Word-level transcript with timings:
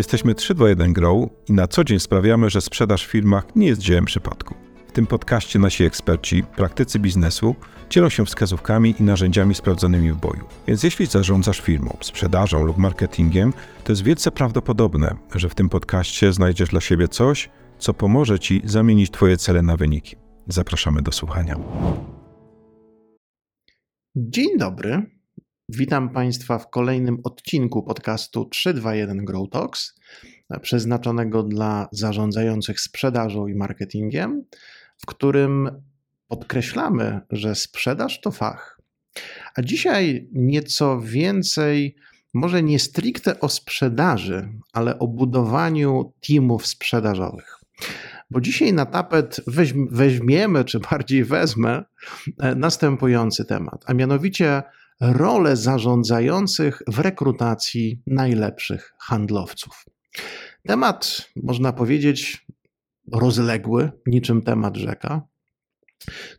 Jesteśmy 0.00 0.34
321 0.34 0.92
Grow 0.92 1.28
i 1.48 1.52
na 1.52 1.68
co 1.68 1.84
dzień 1.84 2.00
sprawiamy, 2.00 2.50
że 2.50 2.60
sprzedaż 2.60 3.06
w 3.06 3.10
firmach 3.10 3.56
nie 3.56 3.66
jest 3.66 3.80
dziełem 3.80 4.04
przypadku. 4.04 4.54
W 4.88 4.92
tym 4.92 5.06
podcaście 5.06 5.58
nasi 5.58 5.84
eksperci, 5.84 6.42
praktycy 6.56 6.98
biznesu 6.98 7.54
dzielą 7.90 8.08
się 8.08 8.24
wskazówkami 8.26 8.94
i 9.00 9.02
narzędziami 9.02 9.54
sprawdzonymi 9.54 10.12
w 10.12 10.16
boju. 10.16 10.44
Więc 10.66 10.82
jeśli 10.82 11.06
zarządzasz 11.06 11.60
firmą, 11.60 11.96
sprzedażą 12.00 12.64
lub 12.64 12.78
marketingiem, 12.78 13.52
to 13.84 13.92
jest 13.92 14.02
wielce 14.02 14.30
prawdopodobne, 14.30 15.16
że 15.34 15.48
w 15.48 15.54
tym 15.54 15.68
podcaście 15.68 16.32
znajdziesz 16.32 16.68
dla 16.68 16.80
siebie 16.80 17.08
coś, 17.08 17.50
co 17.78 17.94
pomoże 17.94 18.38
Ci 18.38 18.62
zamienić 18.64 19.10
Twoje 19.10 19.36
cele 19.36 19.62
na 19.62 19.76
wyniki. 19.76 20.16
Zapraszamy 20.48 21.02
do 21.02 21.12
słuchania. 21.12 21.56
Dzień 24.16 24.58
dobry. 24.58 25.19
Witam 25.72 26.08
Państwa 26.08 26.58
w 26.58 26.70
kolejnym 26.70 27.18
odcinku 27.24 27.82
podcastu 27.82 28.44
321 28.44 29.24
Grow 29.24 29.50
Talks, 29.50 29.94
przeznaczonego 30.62 31.42
dla 31.42 31.88
zarządzających 31.92 32.80
sprzedażą 32.80 33.46
i 33.46 33.54
marketingiem, 33.54 34.44
w 34.98 35.06
którym 35.06 35.82
podkreślamy, 36.28 37.20
że 37.30 37.54
sprzedaż 37.54 38.20
to 38.20 38.30
fach. 38.30 38.80
A 39.54 39.62
dzisiaj 39.62 40.28
nieco 40.32 41.00
więcej, 41.00 41.96
może 42.34 42.62
nie 42.62 42.78
stricte 42.78 43.40
o 43.40 43.48
sprzedaży, 43.48 44.48
ale 44.72 44.98
o 44.98 45.08
budowaniu 45.08 46.12
teamów 46.20 46.66
sprzedażowych. 46.66 47.56
Bo 48.30 48.40
dzisiaj 48.40 48.72
na 48.72 48.86
tapet 48.86 49.40
weźmiemy, 49.90 50.64
czy 50.64 50.80
bardziej 50.80 51.24
wezmę, 51.24 51.84
e, 52.38 52.54
następujący 52.54 53.44
temat, 53.44 53.84
a 53.86 53.94
mianowicie 53.94 54.62
rolę 55.00 55.56
zarządzających 55.56 56.82
w 56.86 56.98
rekrutacji 56.98 58.02
najlepszych 58.06 58.94
handlowców. 58.98 59.84
Temat, 60.66 61.28
można 61.36 61.72
powiedzieć, 61.72 62.46
rozległy, 63.12 63.92
niczym 64.06 64.42
temat 64.42 64.76
rzeka. 64.76 65.22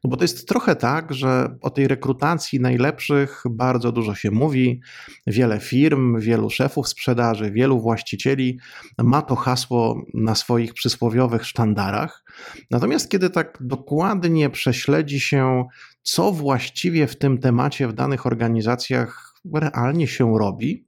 No 0.04 0.10
bo 0.10 0.18
to 0.18 0.24
jest 0.24 0.48
trochę 0.48 0.76
tak, 0.76 1.14
że 1.14 1.58
o 1.62 1.70
tej 1.70 1.88
rekrutacji 1.88 2.60
najlepszych 2.60 3.44
bardzo 3.50 3.92
dużo 3.92 4.16
się 4.16 4.32
mówi. 4.32 4.82
Wiele 5.28 5.60
firm, 5.60 6.20
wielu 6.20 6.50
szefów 6.50 6.88
sprzedaży, 6.88 7.52
wielu 7.52 7.82
właścicieli 7.82 8.60
ma 8.98 9.22
to 9.22 9.36
hasło 9.36 10.02
na 10.14 10.36
swoich 10.36 10.74
przysłowiowych 10.74 11.46
sztandarach. 11.46 12.24
Natomiast 12.72 13.10
kiedy 13.10 13.30
tak 13.30 13.58
dokładnie 13.62 14.50
prześledzi 14.50 15.20
się, 15.20 15.66
co 16.04 16.32
właściwie 16.32 17.08
w 17.08 17.16
tym 17.16 17.38
temacie 17.38 17.88
w 17.88 17.94
danych 17.94 18.26
organizacjach 18.26 19.34
realnie 19.54 20.08
się 20.08 20.38
robi, 20.40 20.88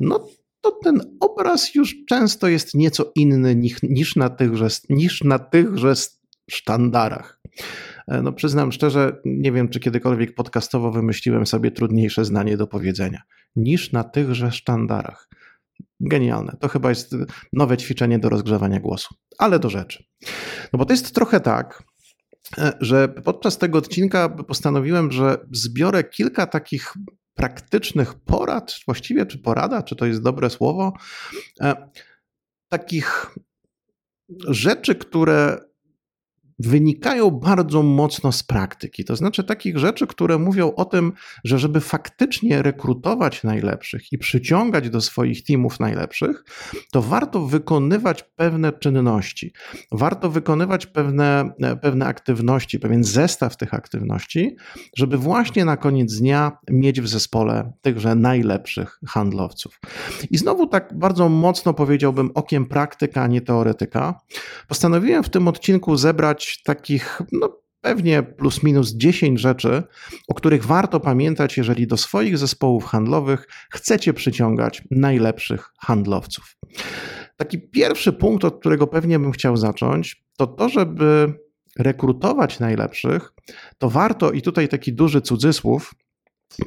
no 0.00 0.28
to 0.60 0.70
ten 0.70 1.00
obraz 1.20 1.74
już 1.74 1.96
często 2.08 2.48
jest 2.48 2.74
nieco 2.74 3.12
inny 3.14 3.56
niż, 3.82 4.16
na, 4.16 4.30
tychże, 4.30 4.68
niż 4.90 5.24
na 5.24 5.38
tychże 5.38 5.94
sztandarach. 6.50 7.40
E, 8.08 8.22
no 8.22 8.32
przyznam 8.32 8.72
szczerze, 8.72 9.20
nie 9.24 9.52
wiem, 9.52 9.68
czy 9.68 9.80
kiedykolwiek 9.80 10.34
podcastowo 10.34 10.90
wymyśliłem 10.90 11.46
sobie 11.46 11.70
trudniejsze 11.70 12.24
zdanie 12.24 12.56
do 12.56 12.66
powiedzenia 12.66 13.22
niż 13.56 13.92
na 13.92 14.04
tychże 14.04 14.52
sztandarach. 14.52 15.28
Genialne. 16.00 16.56
To 16.60 16.68
chyba 16.68 16.88
jest 16.88 17.16
nowe 17.52 17.76
ćwiczenie 17.76 18.18
do 18.18 18.28
rozgrzewania 18.28 18.80
głosu. 18.80 19.14
Ale 19.38 19.58
do 19.58 19.70
rzeczy. 19.70 20.04
No 20.72 20.78
bo 20.78 20.84
to 20.84 20.92
jest 20.92 21.14
trochę 21.14 21.40
tak, 21.40 21.82
że 22.80 23.08
podczas 23.08 23.58
tego 23.58 23.78
odcinka 23.78 24.28
postanowiłem, 24.28 25.12
że 25.12 25.46
zbiorę 25.52 26.04
kilka 26.04 26.46
takich 26.46 26.94
praktycznych 27.34 28.14
porad, 28.14 28.74
właściwie 28.86 29.26
czy 29.26 29.38
porada, 29.38 29.82
czy 29.82 29.96
to 29.96 30.06
jest 30.06 30.22
dobre 30.22 30.50
słowo, 30.50 30.92
e, 31.60 31.90
takich 32.68 33.34
rzeczy, 34.48 34.94
które 34.94 35.58
wynikają 36.68 37.30
bardzo 37.30 37.82
mocno 37.82 38.32
z 38.32 38.42
praktyki. 38.42 39.04
To 39.04 39.16
znaczy 39.16 39.44
takich 39.44 39.78
rzeczy, 39.78 40.06
które 40.06 40.38
mówią 40.38 40.74
o 40.74 40.84
tym, 40.84 41.12
że 41.44 41.58
żeby 41.58 41.80
faktycznie 41.80 42.62
rekrutować 42.62 43.44
najlepszych 43.44 44.12
i 44.12 44.18
przyciągać 44.18 44.90
do 44.90 45.00
swoich 45.00 45.44
teamów 45.44 45.80
najlepszych, 45.80 46.44
to 46.92 47.02
warto 47.02 47.46
wykonywać 47.46 48.22
pewne 48.22 48.72
czynności. 48.72 49.52
Warto 49.92 50.30
wykonywać 50.30 50.86
pewne, 50.86 51.52
pewne 51.82 52.06
aktywności, 52.06 52.78
pewien 52.78 53.04
zestaw 53.04 53.56
tych 53.56 53.74
aktywności, 53.74 54.56
żeby 54.96 55.18
właśnie 55.18 55.64
na 55.64 55.76
koniec 55.76 56.18
dnia 56.18 56.58
mieć 56.70 57.00
w 57.00 57.08
zespole 57.08 57.72
tychże 57.82 58.14
najlepszych 58.14 58.98
handlowców. 59.06 59.80
I 60.30 60.38
znowu 60.38 60.66
tak 60.66 60.98
bardzo 60.98 61.28
mocno 61.28 61.74
powiedziałbym 61.74 62.30
okiem 62.34 62.66
praktyka, 62.66 63.22
a 63.22 63.26
nie 63.26 63.40
teoretyka. 63.40 64.20
Postanowiłem 64.68 65.22
w 65.22 65.30
tym 65.30 65.48
odcinku 65.48 65.96
zebrać 65.96 66.51
takich, 66.62 67.22
no 67.32 67.62
pewnie 67.80 68.22
plus 68.22 68.62
minus 68.62 68.94
10 68.94 69.40
rzeczy, 69.40 69.82
o 70.28 70.34
których 70.34 70.64
warto 70.64 71.00
pamiętać, 71.00 71.56
jeżeli 71.56 71.86
do 71.86 71.96
swoich 71.96 72.38
zespołów 72.38 72.84
handlowych 72.84 73.48
chcecie 73.70 74.14
przyciągać 74.14 74.82
najlepszych 74.90 75.70
handlowców. 75.78 76.56
Taki 77.36 77.58
pierwszy 77.70 78.12
punkt, 78.12 78.44
od 78.44 78.60
którego 78.60 78.86
pewnie 78.86 79.18
bym 79.18 79.32
chciał 79.32 79.56
zacząć, 79.56 80.24
to 80.36 80.46
to, 80.46 80.68
żeby 80.68 81.34
rekrutować 81.78 82.60
najlepszych, 82.60 83.32
to 83.78 83.90
warto, 83.90 84.32
i 84.32 84.42
tutaj 84.42 84.68
taki 84.68 84.92
duży 84.92 85.20
cudzysłów, 85.20 85.94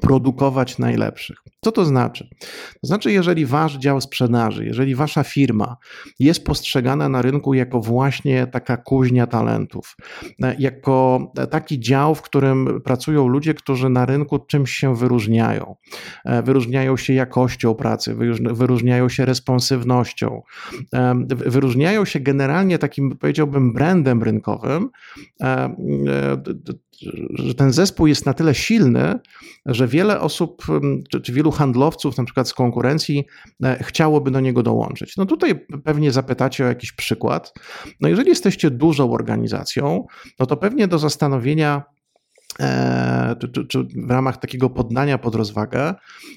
produkować 0.01 0.77
najlepszych. 0.77 1.37
Co 1.63 1.71
to 1.71 1.85
znaczy? 1.85 2.29
To 2.81 2.87
znaczy, 2.87 3.11
jeżeli 3.11 3.45
wasz 3.45 3.77
dział 3.77 4.01
sprzedaży, 4.01 4.65
jeżeli 4.65 4.95
wasza 4.95 5.23
firma 5.23 5.77
jest 6.19 6.43
postrzegana 6.43 7.09
na 7.09 7.21
rynku 7.21 7.53
jako 7.53 7.79
właśnie 7.79 8.47
taka 8.47 8.77
kuźnia 8.77 9.27
talentów, 9.27 9.95
e, 10.43 10.55
jako 10.59 11.31
taki 11.51 11.79
dział, 11.79 12.15
w 12.15 12.21
którym 12.21 12.81
pracują 12.81 13.27
ludzie, 13.27 13.53
którzy 13.53 13.89
na 13.89 14.05
rynku 14.05 14.39
czymś 14.39 14.71
się 14.71 14.95
wyróżniają. 14.95 15.75
E, 16.25 16.43
wyróżniają 16.43 16.97
się 16.97 17.13
jakością 17.13 17.75
pracy, 17.75 18.15
wyróżniają 18.39 19.09
się 19.09 19.25
responsywnością, 19.25 20.41
e, 20.93 21.15
wyróżniają 21.27 22.05
się 22.05 22.19
generalnie 22.19 22.77
takim, 22.77 23.17
powiedziałbym, 23.17 23.73
brandem 23.73 24.23
rynkowym, 24.23 24.89
że 27.33 27.55
ten 27.55 27.73
zespół 27.73 28.07
jest 28.07 28.25
na 28.25 28.33
tyle 28.33 28.55
silny, 28.55 29.19
że 29.65 29.87
wiele 29.87 30.19
osób, 30.19 30.65
czy, 31.09 31.21
czy, 31.21 31.33
wielu 31.33 31.51
handlowców, 31.51 32.17
na 32.17 32.23
przykład 32.23 32.47
z 32.49 32.53
konkurencji, 32.53 33.25
e, 33.63 33.83
chciałoby 33.83 34.31
do 34.31 34.39
niego 34.39 34.63
dołączyć. 34.63 35.17
No 35.17 35.25
tutaj 35.25 35.65
pewnie 35.83 36.11
zapytacie 36.11 36.65
o 36.65 36.67
jakiś 36.67 36.91
przykład. 36.91 37.53
No 38.01 38.09
jeżeli 38.09 38.29
jesteście 38.29 38.71
dużą 38.71 39.13
organizacją, 39.13 40.05
no 40.39 40.45
to 40.45 40.57
pewnie 40.57 40.87
do 40.87 40.99
zastanowienia 40.99 41.83
czy, 43.39 43.49
czy, 43.49 43.65
czy, 43.67 43.83
w 43.83 44.11
ramach 44.11 44.37
takiego 44.37 44.69
poddania 44.69 45.17
pod 45.17 45.35
rozwagę, 45.35 45.93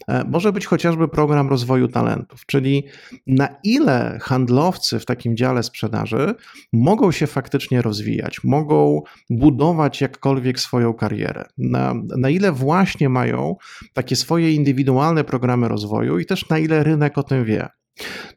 e, 0.09 0.25
może 0.25 0.53
być 0.53 0.67
chociażby 0.67 1.09
program 1.09 1.49
rozwoju 1.49 1.89
talentów, 1.89 2.47
czyli 2.47 2.85
na 3.27 3.49
ile 3.65 4.19
handlowcy 4.23 4.99
w 4.99 5.05
takim 5.05 5.37
dziale 5.37 5.63
sprzedaży 5.63 6.35
mogą 6.73 7.13
się 7.13 7.27
faktycznie 7.27 7.83
rozwijać, 7.83 8.45
mogą 8.45 9.03
budować 9.31 10.01
jakkolwiek 10.01 10.61
swoją 10.61 10.95
karierę, 10.95 11.45
na, 11.59 11.95
na 12.17 12.31
ile 12.31 12.53
właśnie 12.53 13.09
mają 13.09 13.57
takie 13.93 14.17
swoje 14.17 14.55
indywidualne 14.55 15.25
programy 15.25 15.69
rozwoju 15.69 16.19
i 16.19 16.27
też 16.27 16.49
na 16.49 16.59
ile 16.59 16.85
rynek 16.85 17.19
o 17.19 17.23
tym 17.23 17.45
wie. 17.45 17.69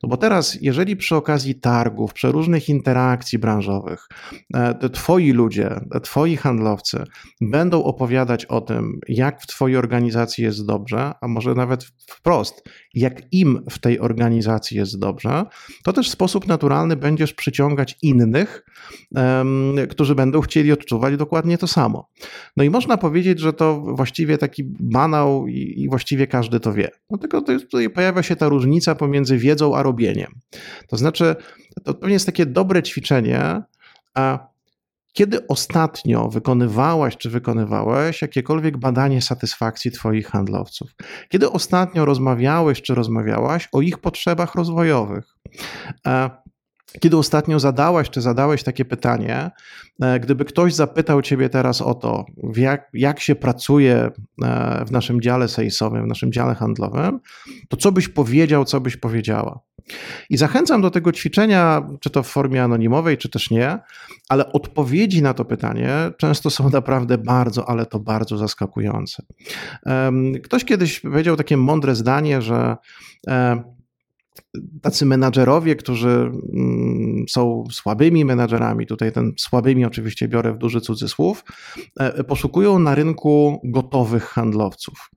No 0.04 0.10
bo 0.10 0.18
teraz, 0.18 0.58
jeżeli 0.62 0.96
przy 0.96 1.16
okazji 1.16 1.56
targów, 1.56 2.14
przy 2.14 2.32
różnych 2.32 2.70
interakcji 2.70 3.40
branżowych, 3.40 4.08
e, 4.54 4.90
twoi 4.90 5.32
ludzie, 5.32 5.80
twoi 6.04 6.38
handlowcy 6.38 7.04
będą 7.42 7.84
opowiadać 7.84 8.46
o 8.46 8.62
tym, 8.62 9.00
jak 9.08 9.42
w 9.42 9.48
twojej 9.48 9.78
organizacji 9.78 10.44
jest 10.44 10.66
dobrze, 10.66 11.14
a 11.22 11.28
może 11.28 11.56
nawet 11.56 11.84
wprost, 11.84 12.64
jak 12.94 13.34
im 13.34 13.64
w 13.70 13.80
tej 13.80 14.00
organizacji 14.00 14.78
jest 14.78 15.00
dobrze, 15.00 15.46
to 15.84 15.94
też 15.94 16.10
w 16.10 16.12
sposób 16.12 16.48
naturalny 16.48 16.96
będziesz 16.96 17.34
przyciągać 17.34 17.98
innych, 18.02 18.66
um, 19.16 19.76
którzy 19.90 20.16
będą 20.16 20.42
chcieli 20.42 20.72
odczuwać 20.72 21.18
dokładnie 21.18 21.58
to 21.58 21.68
samo. 21.68 22.10
No 22.58 22.64
i 22.64 22.70
można 22.70 22.98
powiedzieć, 22.98 23.40
że 23.40 23.54
to 23.54 23.82
właściwie 23.82 24.38
taki 24.38 24.64
banał 24.80 25.48
i, 25.48 25.74
i 25.78 25.90
właściwie 25.90 26.28
każdy 26.28 26.60
to 26.60 26.74
wie. 26.74 26.90
No 27.10 27.18
tylko 27.18 27.42
tutaj 27.42 27.90
pojawia 27.90 28.24
się 28.24 28.36
ta 28.36 28.50
różnica 28.50 28.96
pomiędzy 28.96 29.38
wiedzą 29.38 29.51
a 29.76 29.84
robieniem. 29.84 30.32
To 30.88 30.98
znaczy, 30.98 31.36
to 31.84 31.94
pewnie 31.94 32.14
jest 32.14 32.26
takie 32.26 32.46
dobre 32.46 32.84
ćwiczenie, 32.84 33.62
a 34.14 34.52
kiedy 35.14 35.48
ostatnio 35.48 36.30
wykonywałaś 36.30 37.18
czy 37.18 37.30
wykonywałeś 37.30 38.22
jakiekolwiek 38.22 38.78
badanie 38.78 39.22
satysfakcji 39.22 39.92
Twoich 39.92 40.28
handlowców? 40.28 40.96
Kiedy 41.30 41.52
ostatnio 41.52 42.06
rozmawiałeś 42.06 42.82
czy 42.82 42.96
rozmawiałaś 42.96 43.70
o 43.72 43.82
ich 43.82 43.98
potrzebach 43.98 44.56
rozwojowych? 44.56 45.38
Kiedy 47.00 47.18
ostatnio 47.18 47.60
zadałaś 47.60 48.10
czy 48.10 48.22
zadałeś 48.22 48.64
takie 48.64 48.86
pytanie, 48.86 49.52
e, 50.02 50.20
gdyby 50.20 50.46
ktoś 50.46 50.74
zapytał 50.74 51.22
Ciebie 51.22 51.50
teraz 51.50 51.82
o 51.82 51.94
to, 51.94 52.26
jak, 52.56 52.90
jak 52.94 53.20
się 53.20 53.36
pracuje 53.36 54.12
e, 54.44 54.86
w 54.86 54.92
naszym 54.92 55.22
dziale 55.22 55.48
salesowym, 55.48 56.04
w 56.06 56.08
naszym 56.08 56.32
dziale 56.32 56.56
handlowym, 56.56 57.20
to 57.70 57.78
co 57.78 57.92
byś 57.92 58.08
powiedział, 58.08 58.66
co 58.66 58.82
byś 58.82 58.98
powiedziała? 58.98 59.60
I 60.30 60.38
zachęcam 60.38 60.82
do 60.82 60.92
tego 60.92 61.12
ćwiczenia, 61.12 61.88
czy 62.00 62.10
to 62.10 62.24
w 62.24 62.28
formie 62.28 62.64
anonimowej, 62.64 63.18
czy 63.18 63.30
też 63.30 63.52
nie, 63.52 63.80
ale 64.30 64.52
odpowiedzi 64.52 65.22
na 65.22 65.34
to 65.34 65.46
pytanie 65.46 65.90
często 66.18 66.50
są 66.50 66.70
naprawdę 66.80 67.18
bardzo, 67.18 67.70
ale 67.70 67.86
to 67.86 68.00
bardzo 68.00 68.38
zaskakujące. 68.38 69.24
Ktoś 70.44 70.66
kiedyś 70.66 71.00
powiedział 71.00 71.36
takie 71.36 71.58
mądre 71.58 71.96
zdanie, 71.96 72.42
że 72.42 72.78
e, 73.28 73.64
tacy 74.82 75.06
menadżerowie, 75.06 75.76
którzy 75.76 76.10
mm, 76.10 77.26
są 77.30 77.64
słabymi 77.72 78.26
menadżerami, 78.26 78.86
tutaj 78.88 79.12
ten 79.12 79.34
słabymi 79.38 79.86
oczywiście 79.86 80.28
biorę 80.28 80.54
w 80.54 80.58
duży 80.58 80.82
cudzysłów, 80.82 81.44
e, 82.00 82.24
poszukują 82.24 82.80
na 82.80 82.96
rynku 82.96 83.62
gotowych 83.64 84.24
handlowców. 84.24 85.10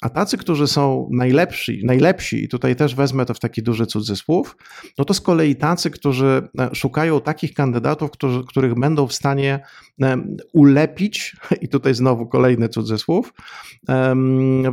A 0.00 0.08
tacy, 0.08 0.38
którzy 0.38 0.66
są 0.66 1.08
najlepsi, 1.12 1.82
najlepsi, 1.84 2.44
i 2.44 2.48
tutaj 2.48 2.76
też 2.76 2.94
wezmę 2.94 3.26
to 3.26 3.34
w 3.34 3.40
taki 3.40 3.62
duży 3.62 3.86
cudzysłów, 3.86 4.56
no 4.98 5.04
to 5.04 5.14
z 5.14 5.20
kolei 5.20 5.56
tacy, 5.56 5.90
którzy 5.90 6.48
e, 6.58 6.74
szukają 6.74 7.20
takich 7.20 7.54
kandydatów, 7.54 8.10
którzy, 8.10 8.44
których 8.44 8.74
będą 8.74 9.06
w 9.06 9.12
stanie 9.12 9.60
e, 10.02 10.16
ulepić, 10.52 11.36
i 11.60 11.68
tutaj 11.68 11.94
znowu 11.94 12.26
kolejny 12.26 12.68
cudzysłów, 12.68 13.32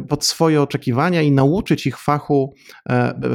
pod 0.09 0.25
swoje 0.25 0.61
oczekiwania 0.61 1.21
i 1.21 1.31
nauczyć 1.31 1.87
ich 1.87 1.97
fachu, 1.97 2.53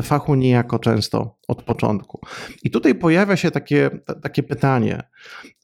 fachu 0.02 0.34
niejako 0.34 0.71
często 0.78 1.36
od 1.48 1.62
początku. 1.62 2.20
I 2.62 2.70
tutaj 2.70 2.94
pojawia 2.94 3.36
się 3.36 3.50
takie, 3.50 3.90
takie 4.22 4.42
pytanie: 4.42 5.02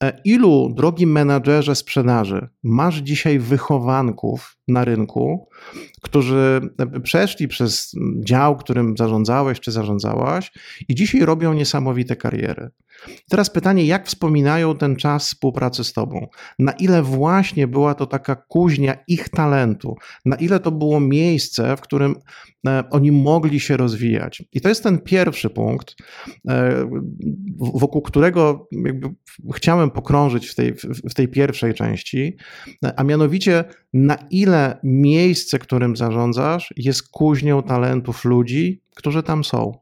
e, 0.03 0.21
ilu, 0.25 0.73
drogi 0.75 1.07
menadżerze 1.07 1.75
sprzedaży, 1.75 2.49
masz 2.63 2.97
dzisiaj 2.97 3.39
wychowanków 3.39 4.57
na 4.69 4.85
rynku, 4.85 5.49
którzy 6.03 6.61
przeszli 7.03 7.49
przez 7.49 7.93
dział, 8.21 8.57
którym 8.57 8.97
zarządzałeś 8.97 9.61
czy 9.61 9.73
zarządzałaś 9.73 10.53
i 10.89 10.95
dzisiaj 10.95 11.21
robią 11.21 11.53
niesamowite 11.53 12.17
kariery? 12.17 12.71
Teraz 13.31 13.51
pytanie, 13.51 13.85
jak 13.85 14.07
wspominają 14.07 14.77
ten 14.77 14.97
czas 14.97 15.27
współpracy 15.27 15.85
z 15.85 15.93
Tobą? 15.93 16.27
Na 16.59 16.73
ile 16.73 17.03
właśnie 17.03 17.67
była 17.67 17.95
to 17.95 18.07
taka 18.07 18.37
kuźnia 18.37 18.97
ich 19.09 19.29
talentu? 19.29 19.97
Na 20.25 20.37
ile 20.37 20.61
to 20.61 20.71
było 20.71 21.01
miejsce, 21.01 21.77
w 21.77 21.81
którym 21.81 22.15
e, 22.67 22.85
oni 22.91 23.13
mogli 23.13 23.61
się 23.61 23.77
rozwijać? 23.77 24.43
I 24.53 24.61
to 24.61 24.69
jest 24.69 24.83
ten 24.83 24.99
pierwszy 24.99 25.51
punkt, 25.51 25.97
e, 26.49 26.91
wokół 27.59 28.03
którego 28.03 28.69
chciałem 29.55 29.91
pokrążyć 29.91 30.49
w 30.49 30.55
tej, 30.55 30.75
w 31.11 31.15
tej 31.15 31.29
pierwszej 31.29 31.75
części, 31.75 32.37
a 32.97 33.05
mianowicie 33.05 33.65
na 33.93 34.17
ile 34.31 34.79
miejsce, 34.85 35.59
którym 35.59 35.97
zarządzasz, 35.97 36.73
jest 36.77 37.09
kuźnią 37.09 37.63
talentów 37.63 38.25
ludzi, 38.25 38.83
którzy 38.95 39.23
tam 39.23 39.45
są. 39.45 39.73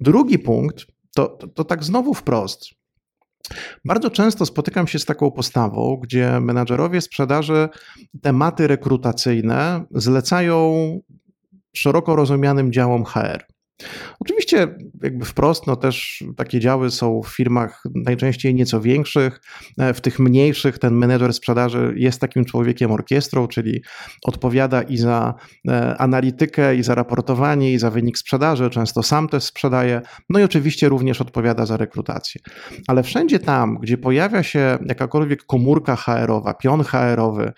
Drugi 0.00 0.38
punkt 0.38 0.86
to, 1.18 1.26
to, 1.28 1.48
to 1.48 1.64
tak 1.64 1.84
znowu 1.84 2.14
wprost. 2.14 2.70
Bardzo 3.84 4.10
często 4.10 4.46
spotykam 4.46 4.86
się 4.86 4.98
z 4.98 5.04
taką 5.04 5.30
postawą, 5.30 5.96
gdzie 6.02 6.40
menadżerowie 6.40 7.00
sprzedaży 7.00 7.68
tematy 8.22 8.66
rekrutacyjne 8.66 9.84
zlecają 9.90 10.74
szeroko 11.76 12.16
rozumianym 12.16 12.72
działom 12.72 13.04
HR. 13.04 13.44
Oczywiście, 14.20 14.68
jakby 15.02 15.24
wprost, 15.24 15.66
no 15.66 15.76
też 15.76 16.24
takie 16.36 16.60
działy 16.60 16.90
są 16.90 17.22
w 17.22 17.28
firmach 17.28 17.82
najczęściej 17.94 18.54
nieco 18.54 18.80
większych. 18.80 19.40
E, 19.78 19.94
w 19.94 20.00
tych 20.00 20.18
mniejszych 20.18 20.78
ten 20.78 20.94
menedżer 20.94 21.34
sprzedaży 21.34 21.94
jest 21.96 22.20
takim 22.20 22.44
człowiekiem 22.44 22.92
orkiestrą, 22.92 23.48
czyli 23.48 23.82
odpowiada 24.24 24.82
i 24.82 24.96
za 24.96 25.34
e, 25.68 25.96
analitykę, 25.96 26.76
i 26.76 26.82
za 26.82 26.94
raportowanie, 26.94 27.72
i 27.72 27.78
za 27.78 27.90
wynik 27.90 28.18
sprzedaży. 28.18 28.70
Często 28.70 29.02
sam 29.02 29.28
też 29.28 29.44
sprzedaje, 29.44 30.00
no 30.28 30.38
i 30.38 30.42
oczywiście 30.42 30.88
również 30.88 31.20
odpowiada 31.20 31.66
za 31.66 31.76
rekrutację. 31.76 32.40
Ale 32.86 33.02
wszędzie 33.02 33.38
tam, 33.38 33.78
gdzie 33.82 33.98
pojawia 33.98 34.42
się 34.42 34.78
jakakolwiek 34.86 35.44
komórka 35.44 35.96
HR-owa, 35.96 36.54
pion 36.54 36.84
HR-owy 36.84 37.52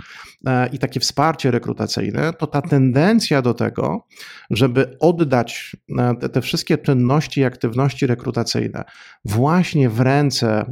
e, 0.46 0.69
i 0.69 0.78
takie 0.78 1.00
wsparcie 1.00 1.50
rekrutacyjne, 1.50 2.32
to 2.32 2.46
ta 2.46 2.62
tendencja 2.62 3.43
do 3.43 3.55
tego, 3.55 4.06
żeby 4.50 4.96
oddać 5.00 5.76
te, 6.17 6.29
te 6.29 6.41
wszystkie 6.41 6.79
czynności 6.79 7.41
i 7.41 7.45
aktywności 7.45 8.07
rekrutacyjne 8.07 8.85
właśnie 9.25 9.91
w 9.91 10.01
ręce 10.01 10.65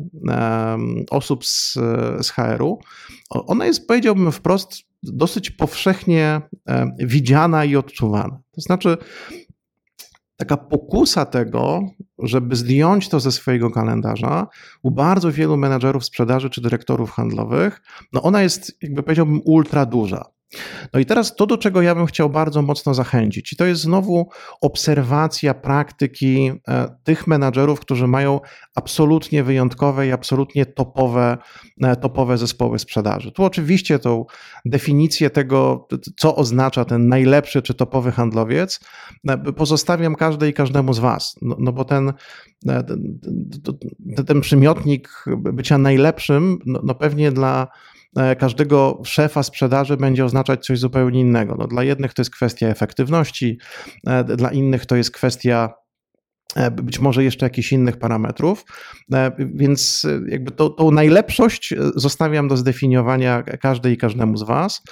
osób 1.10 1.44
z, 1.44 1.72
z 2.20 2.30
HR-u, 2.30 2.78
ona 3.30 3.66
jest, 3.66 3.86
powiedziałbym 3.86 4.32
wprost, 4.32 4.72
dosyć 5.02 5.50
powszechnie 5.50 6.40
widziana 6.98 7.64
i 7.64 7.76
odczuwana. 7.76 8.40
To 8.50 8.60
znaczy, 8.60 8.96
taka 10.36 10.56
pokusa 10.56 11.24
tego, 11.24 11.82
żeby 12.18 12.56
zdjąć 12.56 13.08
to 13.08 13.20
ze 13.20 13.32
swojego 13.32 13.70
kalendarza, 13.70 14.46
u 14.82 14.90
bardzo 14.90 15.32
wielu 15.32 15.56
menadżerów 15.56 16.04
sprzedaży 16.04 16.50
czy 16.50 16.60
dyrektorów 16.60 17.10
handlowych, 17.10 17.82
no 18.12 18.22
ona 18.22 18.42
jest, 18.42 18.82
jakby 18.82 19.02
powiedziałbym, 19.02 19.40
ultra 19.44 19.86
duża. 19.86 20.24
No 20.92 21.00
i 21.00 21.06
teraz 21.06 21.36
to, 21.36 21.46
do 21.46 21.58
czego 21.58 21.82
ja 21.82 21.94
bym 21.94 22.06
chciał 22.06 22.30
bardzo 22.30 22.62
mocno 22.62 22.94
zachęcić, 22.94 23.52
i 23.52 23.56
to 23.56 23.64
jest 23.64 23.80
znowu 23.80 24.28
obserwacja 24.60 25.54
praktyki 25.54 26.52
e, 26.68 26.96
tych 27.04 27.26
menadżerów, 27.26 27.80
którzy 27.80 28.06
mają 28.06 28.40
absolutnie 28.74 29.44
wyjątkowe 29.44 30.06
i 30.06 30.12
absolutnie 30.12 30.66
topowe, 30.66 31.38
e, 31.82 31.96
topowe 31.96 32.38
zespoły 32.38 32.78
sprzedaży. 32.78 33.32
Tu 33.32 33.44
oczywiście 33.44 33.98
tą 33.98 34.24
definicję 34.64 35.30
tego, 35.30 35.88
co 36.16 36.36
oznacza 36.36 36.84
ten 36.84 37.08
najlepszy 37.08 37.62
czy 37.62 37.74
topowy 37.74 38.12
handlowiec, 38.12 38.80
e, 39.28 39.52
pozostawiam 39.52 40.14
każdej 40.14 40.50
i 40.50 40.54
każdemu 40.54 40.92
z 40.92 40.98
Was, 40.98 41.36
no, 41.42 41.56
no 41.58 41.72
bo 41.72 41.84
ten, 41.84 42.12
ten, 42.66 43.18
ten, 44.26 44.40
przymiotnik 44.40 45.24
bycia 45.38 45.78
najlepszym, 45.78 46.58
no, 46.66 46.80
no 46.84 46.94
pewnie 46.94 47.32
dla 47.32 47.68
każdego 48.38 49.02
szefa 49.04 49.42
sprzedaży 49.42 49.96
będzie 49.96 50.24
oznaczać 50.24 50.66
coś 50.66 50.78
zupełnie 50.78 51.20
innego. 51.20 51.54
No, 51.58 51.66
dla 51.66 51.82
jednych 51.82 52.14
to 52.14 52.22
jest 52.22 52.30
kwestia 52.30 52.66
efektywności, 52.66 53.58
e, 54.06 54.24
dla 54.24 54.50
innych 54.50 54.86
to 54.86 54.96
jest 54.96 55.10
kwestia 55.10 55.74
e, 56.56 56.70
być 56.70 56.98
może 56.98 57.24
jeszcze 57.24 57.46
jakichś 57.46 57.72
innych 57.72 57.96
parametrów, 57.96 58.64
więc 59.38 60.06
jakby 60.28 60.50
to, 60.50 60.70
tą 60.70 60.90
najlepszość 60.90 61.74
zostawiam 61.94 62.48
do 62.48 62.56
zdefiniowania 62.56 63.42
każdej 63.42 63.92
i 63.92 63.96
każdemu 63.96 64.36
z 64.36 64.42
Was. 64.42 64.82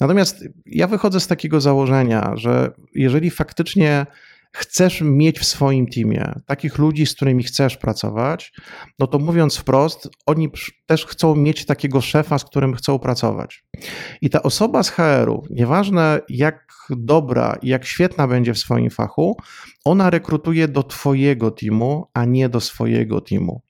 Natomiast 0.00 0.44
ja 0.66 0.86
wychodzę 0.86 1.20
z 1.20 1.26
takiego 1.26 1.60
założenia, 1.60 2.32
że 2.34 2.70
jeżeli 2.94 3.30
faktycznie 3.30 4.06
chcesz 4.52 5.00
mieć 5.00 5.38
w 5.38 5.44
swoim 5.44 5.86
teamie 5.86 6.32
takich 6.46 6.78
ludzi, 6.78 7.06
z 7.06 7.14
którymi 7.14 7.42
chcesz 7.42 7.76
pracować, 7.76 8.52
no 8.98 9.06
to 9.06 9.18
mówiąc 9.18 9.56
wprost, 9.56 10.08
oni 10.26 10.48
też 10.86 11.06
chcą 11.06 11.34
mieć 11.34 11.66
takiego 11.66 12.00
szefa, 12.00 12.38
z 12.38 12.44
którym 12.44 12.74
chcą 12.74 12.98
pracować. 12.98 13.64
I 14.20 14.30
ta 14.30 14.42
osoba 14.42 14.82
z 14.82 14.90
HR-u, 14.90 15.42
nieważne 15.50 16.20
jak 16.28 16.68
dobra 16.90 17.58
i 17.62 17.68
jak 17.68 17.84
świetna 17.84 18.28
będzie 18.28 18.54
w 18.54 18.58
swoim 18.58 18.90
fachu, 18.90 19.36
ona 19.84 20.10
rekrutuje 20.10 20.68
do 20.68 20.82
Twojego 20.82 21.50
teamu, 21.50 22.06
a 22.14 22.24
nie 22.24 22.48
do 22.48 22.60
swojego 22.60 23.20
teamu. 23.20 23.62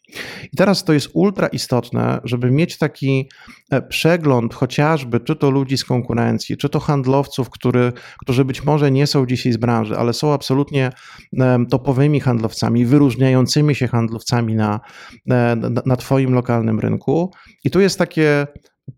I 0.53 0.57
teraz 0.57 0.85
to 0.85 0.93
jest 0.93 1.09
ultra 1.12 1.49
istotne, 1.49 2.21
żeby 2.25 2.50
mieć 2.50 2.79
taki 2.79 3.29
e, 3.71 3.83
przegląd 3.83 4.55
chociażby 4.55 5.21
czy 5.21 5.37
to 5.37 5.50
ludzi 5.50 5.79
z 5.79 5.85
konkurencji, 5.85 6.57
czy 6.57 6.69
to 6.69 6.81
handlowców, 6.81 7.50
który, 7.50 7.93
którzy 8.21 8.45
być 8.45 8.65
może 8.65 8.91
nie 8.91 9.07
są 9.07 9.27
dzisiaj 9.27 9.53
z 9.53 9.57
branży, 9.57 9.99
ale 9.99 10.12
są 10.12 10.33
absolutnie 10.33 10.91
topowymi 11.71 12.21
handlowcami, 12.21 12.87
wyróżniającymi 12.87 13.75
się 13.75 13.88
handlowcami 13.88 14.55
na, 14.55 14.81
e, 15.31 15.57
na, 15.57 15.83
na 15.87 15.97
Twoim 15.97 16.35
lokalnym 16.35 16.81
rynku. 16.81 17.33
I 17.65 17.71
tu 17.71 17.81
jest 17.81 17.99
takie 17.99 18.47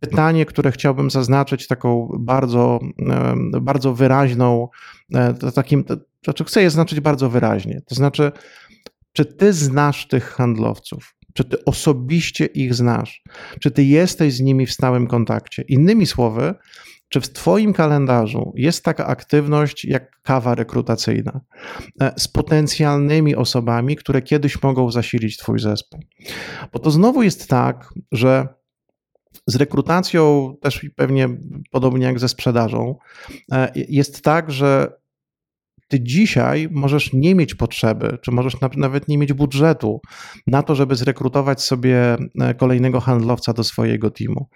pytanie, 0.01 0.47
które 0.47 0.73
chciałbym 0.73 1.11
zaznaczyć 1.11 1.67
taką 1.67 2.09
bardzo, 2.19 2.81
bardzo 3.61 3.95
wyraźną, 3.95 4.69
e, 5.15 5.35
takim, 5.55 5.85
to 5.85 5.97
znaczy 6.25 6.45
chcę 6.45 6.63
je 6.63 6.71
zaznaczyć 6.71 7.01
bardzo 7.01 7.31
wyraźnie. 7.31 7.81
To 7.87 7.95
znaczy, 7.95 8.33
czy 9.13 9.25
ty 9.25 9.53
znasz 9.53 10.09
tych 10.09 10.25
handlowców? 10.25 11.15
Czy 11.35 11.45
ty 11.45 11.65
osobiście 11.65 12.47
ich 12.47 12.75
znasz? 12.75 13.23
Czy 13.61 13.71
ty 13.71 13.85
jesteś 13.85 14.35
z 14.35 14.41
nimi 14.41 14.67
w 14.67 14.73
stałym 14.73 15.07
kontakcie? 15.07 15.63
Innymi 15.69 16.07
słowy, 16.07 16.55
czy 17.09 17.21
w 17.21 17.33
Twoim 17.33 17.73
kalendarzu 17.73 18.53
jest 18.57 18.85
taka 18.85 19.07
aktywność 19.07 19.85
jak 19.85 20.23
kawa 20.23 20.55
rekrutacyjna 20.55 21.41
e, 22.01 22.13
z 22.17 22.29
potencjalnymi 22.29 23.37
osobami, 23.37 23.97
które 23.97 24.23
kiedyś 24.23 24.63
mogą 24.63 24.91
zasilić 24.91 25.37
Twój 25.37 25.59
zespół? 25.59 26.01
Bo 26.73 26.79
to 26.79 26.91
znowu 26.91 27.23
jest 27.23 27.49
tak, 27.49 27.95
że 28.13 28.49
z 29.47 29.57
rekrutacją, 29.57 30.55
też 30.61 30.87
pewnie 30.97 31.29
podobnie 31.71 32.07
jak 32.07 32.19
ze 32.19 32.29
sprzedażą, 32.29 32.99
e, 33.53 33.73
jest 33.75 34.23
tak, 34.23 34.51
że 34.51 35.00
ty 35.91 36.01
dzisiaj 36.01 36.69
możesz 36.71 37.13
nie 37.13 37.35
mieć 37.35 37.55
potrzeby, 37.55 38.19
czy 38.23 38.31
możesz 38.31 38.57
nawet 38.77 39.09
nie 39.09 39.19
mieć 39.19 39.33
budżetu 39.33 40.01
na 40.47 40.63
to, 40.63 40.75
żeby 40.75 40.97
zrekrutować 40.97 41.63
sobie 41.63 42.17
e, 42.41 42.55
kolejnego 42.55 43.01
handlowca 43.01 43.53
do 43.53 43.65
swojego 43.65 44.11
teamu. 44.11 44.49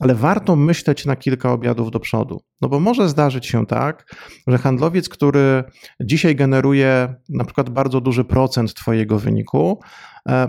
Ale 0.00 0.14
warto 0.14 0.56
myśleć 0.56 1.06
na 1.06 1.16
kilka 1.16 1.52
obiadów 1.52 1.90
do 1.90 2.00
przodu. 2.00 2.40
No 2.60 2.68
bo 2.68 2.80
może 2.80 3.08
zdarzyć 3.08 3.46
się 3.46 3.66
tak, 3.66 4.14
że 4.46 4.58
handlowiec, 4.58 5.08
który 5.08 5.64
dzisiaj 6.00 6.36
generuje 6.36 7.14
na 7.28 7.44
przykład 7.44 7.70
bardzo 7.70 8.00
duży 8.00 8.24
procent 8.24 8.74
Twojego 8.74 9.18
wyniku, 9.18 9.80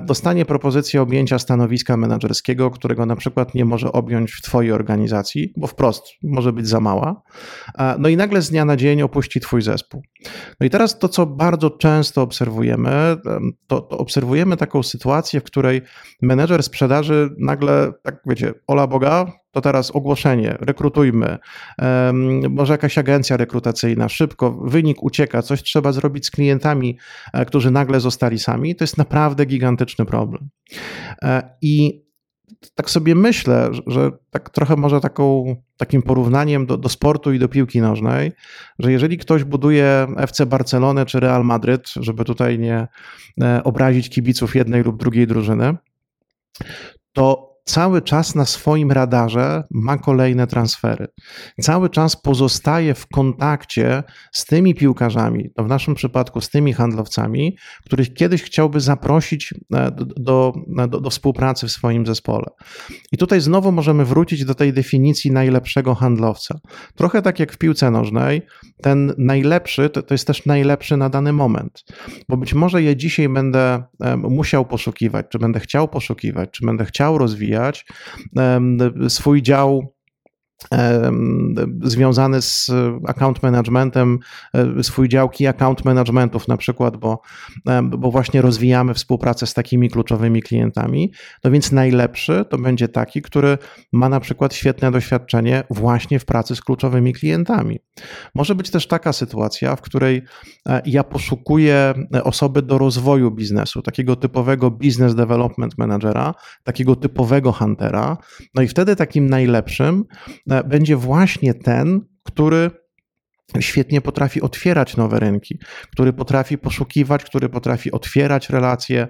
dostanie 0.05 0.45
propozycję 0.45 1.01
objęcia 1.01 1.39
stanowiska 1.39 1.97
menedżerskiego, 1.97 2.71
którego 2.71 3.05
na 3.05 3.15
przykład 3.15 3.55
nie 3.55 3.65
może 3.65 3.91
objąć 3.91 4.31
w 4.31 4.41
Twojej 4.41 4.71
organizacji, 4.71 5.53
bo 5.57 5.67
wprost 5.67 6.03
może 6.23 6.53
być 6.53 6.67
za 6.67 6.79
mała. 6.79 7.21
E, 7.77 7.95
no 7.99 8.09
i 8.09 8.17
nagle 8.17 8.41
z 8.41 8.49
dnia 8.49 8.65
na 8.65 8.75
dzień 8.75 9.01
opuści 9.01 9.39
Twój 9.39 9.61
zespół. 9.61 10.01
No 10.59 10.67
i 10.67 10.69
teraz 10.69 10.99
to, 10.99 11.09
co 11.09 11.25
bardzo 11.25 11.69
często 11.69 12.21
obserwujemy, 12.21 13.17
to, 13.67 13.81
to 13.81 13.97
obserwujemy 13.97 14.57
taką 14.57 14.83
sytuację, 14.83 15.39
w 15.39 15.43
której 15.43 15.81
menedżer 16.21 16.63
sprzedaży 16.63 17.29
nagle, 17.39 17.91
tak 18.03 18.21
wiecie, 18.25 18.53
ola 18.67 18.87
Boga, 18.87 19.31
to 19.57 19.61
teraz 19.61 19.91
ogłoszenie, 19.91 20.57
rekrutujmy, 20.59 21.37
może 22.49 22.73
jakaś 22.73 22.97
agencja 22.97 23.37
rekrutacyjna, 23.37 24.09
szybko, 24.09 24.51
wynik 24.51 25.03
ucieka, 25.03 25.41
coś 25.41 25.63
trzeba 25.63 25.91
zrobić 25.91 26.25
z 26.25 26.31
klientami, 26.31 26.97
e, 27.33 27.45
którzy 27.45 27.71
nagle 27.71 27.99
zostali 27.99 28.39
sami, 28.39 28.75
to 28.75 28.83
jest 28.83 28.97
naprawdę 28.97 29.45
gigantyczny 29.45 30.05
problem. 30.05 30.49
E, 31.23 31.57
I 31.61 32.05
tak 32.75 32.89
sobie 32.89 33.15
myślę, 33.15 33.69
że 33.87 34.11
tak 34.29 34.49
trochę 34.49 34.75
może 34.75 35.01
taką, 35.01 35.55
takim 35.77 36.01
porównaniem 36.01 36.65
do, 36.65 36.77
do, 36.77 36.89
sportu 36.89 37.33
i 37.33 37.39
do 37.39 37.49
piłki 37.49 37.81
nożnej, 37.81 38.31
że 38.79 38.91
jeżeli 38.91 39.17
ktoś 39.17 39.43
buduje 39.43 40.07
FC 40.17 40.45
Barcelonę 40.45 41.05
czy 41.05 41.19
Real 41.19 41.45
Madryt, 41.45 41.89
żeby 41.95 42.25
tutaj 42.25 42.59
nie 42.59 42.87
e, 43.41 43.63
obrazić 43.63 44.09
kibiców 44.09 44.55
jednej 44.55 44.83
lub 44.83 44.97
drugiej 44.97 45.27
drużyny, 45.27 45.77
to 47.13 47.46
cały 47.67 48.01
czas 48.01 48.35
na 48.35 48.45
swoim 48.45 48.91
radarze 48.91 49.63
ma 49.71 49.97
kolejne 49.97 50.47
transfery. 50.47 51.07
Cały 51.61 51.89
czas 51.89 52.15
pozostaje 52.15 52.93
w 52.93 53.07
kontakcie 53.07 54.03
z 54.31 54.45
tymi 54.45 54.75
piłkarzami, 54.75 55.49
to 55.55 55.63
w 55.63 55.67
naszym 55.67 55.95
przypadku 55.95 56.41
z 56.41 56.49
tymi 56.49 56.73
handlowcami, 56.73 57.57
których 57.85 58.13
kiedyś 58.13 58.43
chciałby 58.43 58.79
zaprosić 58.79 59.53
e, 59.73 59.91
do, 59.91 60.53
do, 60.67 60.99
do, 60.99 61.09
współpracy 61.09 61.67
w 61.67 61.71
swoim 61.71 62.05
zespole. 62.05 62.45
I 63.11 63.17
tutaj 63.17 63.41
znowu 63.41 63.71
możemy 63.71 64.05
wrócić 64.05 64.45
do 64.45 64.55
tej 64.55 64.73
definicji 64.73 65.31
najlepszego 65.31 65.95
handlowca. 65.95 66.59
Trochę 66.95 67.21
tak 67.21 67.39
jak 67.39 67.53
w 67.53 67.57
piłce 67.57 67.91
nożnej, 67.91 68.41
ten 68.81 69.13
najlepszy 69.17 69.89
to, 69.89 70.03
to 70.03 70.13
jest 70.13 70.27
też 70.27 70.45
najlepszy 70.45 70.97
na 70.97 71.09
dany 71.09 71.33
moment, 71.33 71.83
bo 72.29 72.37
być 72.37 72.53
może 72.53 72.83
ja 72.83 72.95
dzisiaj 72.95 73.29
będę 73.29 73.83
e, 74.01 74.17
musiał 74.17 74.65
poszukiwać, 74.65 75.25
czy 75.29 75.39
będę 75.39 75.59
chciał 75.59 75.87
poszukiwać, 75.87 76.49
czy 76.51 76.65
będę 76.65 76.85
chciał 76.85 77.17
rozwijać, 77.17 77.56
rozwijać 77.57 77.85
swój 79.09 79.41
dział 79.41 79.93
związany 81.83 82.41
z 82.41 82.71
account 83.07 83.43
managementem, 83.43 84.19
e, 84.53 84.83
swój 84.83 85.09
dział 85.09 85.29
key 85.29 85.47
account 85.47 85.85
managementów 85.85 86.47
na 86.47 86.57
przykład, 86.57 86.97
bo, 86.97 87.21
bo 87.83 88.11
właśnie 88.11 88.41
rozwijamy 88.41 88.93
współpracę 88.93 89.47
z 89.47 89.53
takimi 89.53 89.89
kluczowymi 89.89 90.41
klientami, 90.41 91.11
no 91.43 91.51
więc 91.51 91.71
najlepszy 91.71 92.45
to 92.49 92.57
będzie 92.57 92.87
taki, 92.87 93.21
który 93.21 93.57
ma 93.93 94.09
na 94.09 94.19
przykład 94.19 94.53
świetne 94.53 94.91
doświadczenie 94.91 95.63
właśnie 95.69 96.19
w 96.19 96.25
pracy 96.25 96.55
z 96.55 96.61
kluczowymi 96.61 97.13
klientami. 97.13 97.79
Może 98.35 98.55
być 98.55 98.69
też 98.69 98.87
taka 98.87 99.13
sytuacja, 99.13 99.75
w 99.75 99.81
której 99.81 100.21
e, 100.69 100.81
ja 100.85 101.03
poszukuję 101.03 101.93
osoby 102.23 102.61
do 102.61 102.77
rozwoju 102.77 103.31
biznesu, 103.31 103.81
takiego 103.81 104.15
typowego 104.15 104.71
business 104.71 105.15
development 105.15 105.77
managera, 105.77 106.33
takiego 106.63 106.95
typowego 106.95 107.51
huntera, 107.51 108.17
no 108.55 108.61
i 108.61 108.67
wtedy 108.67 108.95
takim 108.95 109.29
najlepszym 109.29 110.05
będzie 110.65 110.95
właśnie 110.95 111.53
ten, 111.53 112.01
który 112.23 112.71
świetnie 113.59 114.01
potrafi 114.01 114.41
otwierać 114.41 114.97
nowe 114.97 115.19
rynki, 115.19 115.59
który 115.91 116.13
potrafi 116.13 116.57
poszukiwać, 116.57 117.23
który 117.23 117.49
potrafi 117.49 117.91
otwierać 117.91 118.49
relacje, 118.49 119.07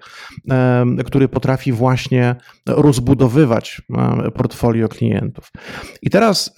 który 1.06 1.30
potrafi 1.30 1.72
właśnie 1.72 2.36
rozbudowywać 2.68 3.82
portfolio 4.36 4.88
klientów. 4.88 5.52
I 6.02 6.10
teraz 6.10 6.56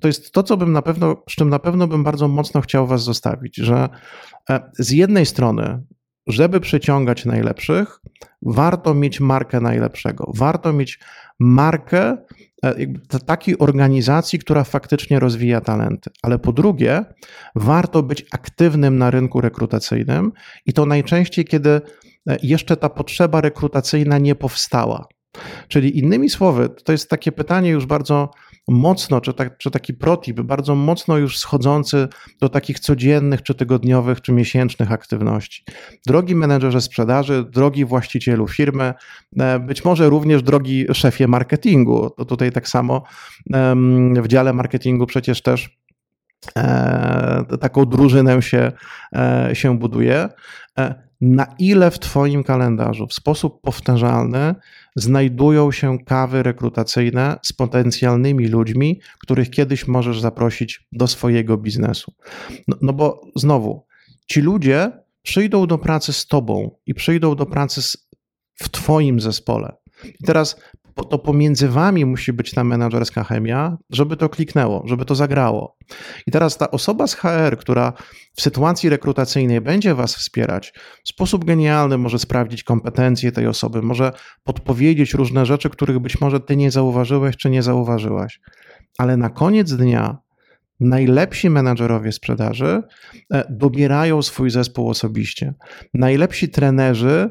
to 0.00 0.08
jest 0.08 0.32
to, 0.32 0.42
co 0.42 0.56
bym 0.56 0.72
na 0.72 0.82
pewno, 0.82 1.22
z 1.30 1.34
czym 1.34 1.48
na 1.48 1.58
pewno 1.58 1.86
bym 1.86 2.04
bardzo 2.04 2.28
mocno 2.28 2.60
chciał 2.60 2.86
Was 2.86 3.02
zostawić, 3.02 3.56
że 3.56 3.88
e, 4.50 4.70
z 4.78 4.90
jednej 4.90 5.26
strony 5.26 5.82
żeby 6.26 6.60
przyciągać 6.60 7.24
najlepszych, 7.24 8.00
warto 8.42 8.94
mieć 8.94 9.20
markę 9.20 9.60
najlepszego. 9.60 10.32
Warto 10.34 10.72
mieć 10.72 10.98
markę 11.40 12.16
e, 12.64 13.18
takiej 13.26 13.58
organizacji, 13.58 14.38
która 14.38 14.64
faktycznie 14.64 15.20
rozwija 15.20 15.60
talenty. 15.60 16.10
Ale 16.22 16.38
po 16.38 16.52
drugie, 16.52 17.04
warto 17.54 18.02
być 18.02 18.26
aktywnym 18.32 18.98
na 18.98 19.10
rynku 19.10 19.40
rekrutacyjnym 19.40 20.32
i 20.66 20.72
to 20.72 20.86
najczęściej, 20.86 21.44
kiedy 21.44 21.70
e, 21.70 21.80
jeszcze 22.42 22.76
ta 22.76 22.88
potrzeba 22.88 23.40
rekrutacyjna 23.40 24.18
nie 24.18 24.34
powstała. 24.34 25.06
Czyli 25.68 25.98
innymi 25.98 26.30
słowy, 26.30 26.68
to 26.84 26.92
jest 26.92 27.10
takie 27.10 27.32
pytanie 27.32 27.70
już 27.70 27.86
bardzo 27.86 28.30
mocno, 28.70 29.20
czy, 29.20 29.34
tak, 29.34 29.58
czy 29.58 29.70
taki 29.70 29.94
protip, 29.94 30.40
bardzo 30.40 30.74
mocno 30.74 31.16
już 31.16 31.38
schodzący 31.38 32.08
do 32.40 32.48
takich 32.48 32.80
codziennych, 32.80 33.42
czy 33.42 33.54
tygodniowych, 33.54 34.20
czy 34.20 34.32
miesięcznych 34.32 34.92
aktywności. 34.92 35.64
Drogi 36.06 36.34
menedżerze 36.34 36.80
sprzedaży, 36.80 37.44
drogi 37.50 37.84
właścicielu 37.84 38.48
firmy, 38.48 38.94
e, 39.38 39.58
być 39.58 39.84
może 39.84 40.08
również 40.08 40.42
drogi 40.42 40.86
szefie 40.92 41.28
marketingu. 41.28 42.10
To 42.10 42.24
tutaj 42.24 42.52
tak 42.52 42.68
samo 42.68 43.02
w 44.22 44.28
dziale 44.28 44.52
marketingu 44.52 45.06
przecież 45.06 45.42
też 45.42 45.78
e, 46.56 47.44
taką 47.60 47.84
drużynę 47.84 48.42
się, 48.42 48.72
e, 49.16 49.50
się 49.52 49.78
buduje 49.78 50.28
na 51.20 51.54
ile 51.58 51.90
w 51.90 51.98
Twoim 51.98 52.44
kalendarzu 52.44 53.06
w 53.06 53.14
sposób 53.14 53.60
powtarzalny 53.60 54.54
znajdują 54.96 55.72
się 55.72 55.98
kawy 55.98 56.42
rekrutacyjne 56.42 57.38
z 57.42 57.52
potencjalnymi 57.52 58.48
ludźmi, 58.48 59.00
których 59.18 59.50
kiedyś 59.50 59.88
możesz 59.88 60.20
zaprosić 60.20 60.86
do 60.92 61.06
swojego 61.06 61.56
biznesu. 61.56 62.12
No, 62.68 62.76
no 62.82 62.92
bo 62.92 63.20
znowu, 63.36 63.86
ci 64.26 64.40
ludzie 64.40 64.92
przyjdą 65.22 65.66
do 65.66 65.78
pracy 65.78 66.12
z 66.12 66.26
Tobą 66.26 66.76
i 66.86 66.94
przyjdą 66.94 67.34
do 67.34 67.46
pracy 67.46 67.82
z, 67.82 68.08
w 68.54 68.68
Twoim 68.68 69.20
zespole. 69.20 69.76
I 70.04 70.24
teraz 70.24 70.60
to 71.04 71.18
pomiędzy 71.18 71.68
wami 71.68 72.04
musi 72.04 72.32
być 72.32 72.50
ta 72.50 72.64
menadżerska 72.64 73.24
chemia, 73.24 73.76
żeby 73.90 74.16
to 74.16 74.28
kliknęło, 74.28 74.82
żeby 74.86 75.04
to 75.04 75.14
zagrało. 75.14 75.76
I 76.26 76.30
teraz 76.30 76.58
ta 76.58 76.70
osoba 76.70 77.06
z 77.06 77.14
HR, 77.14 77.58
która 77.58 77.92
w 78.34 78.42
sytuacji 78.42 78.88
rekrutacyjnej 78.88 79.60
będzie 79.60 79.94
was 79.94 80.14
wspierać, 80.14 80.72
w 81.04 81.08
sposób 81.08 81.44
genialny 81.44 81.98
może 81.98 82.18
sprawdzić 82.18 82.64
kompetencje 82.64 83.32
tej 83.32 83.46
osoby, 83.46 83.82
może 83.82 84.12
podpowiedzieć 84.44 85.14
różne 85.14 85.46
rzeczy, 85.46 85.70
których 85.70 85.98
być 85.98 86.20
może 86.20 86.40
ty 86.40 86.56
nie 86.56 86.70
zauważyłeś 86.70 87.36
czy 87.36 87.50
nie 87.50 87.62
zauważyłaś. 87.62 88.40
Ale 88.98 89.16
na 89.16 89.30
koniec 89.30 89.72
dnia 89.72 90.18
najlepsi 90.80 91.50
menadżerowie 91.50 92.12
sprzedaży 92.12 92.82
e, 93.32 93.44
dobierają 93.50 94.22
swój 94.22 94.50
zespół 94.50 94.88
osobiście. 94.88 95.54
Najlepsi 95.94 96.48
trenerzy 96.48 97.30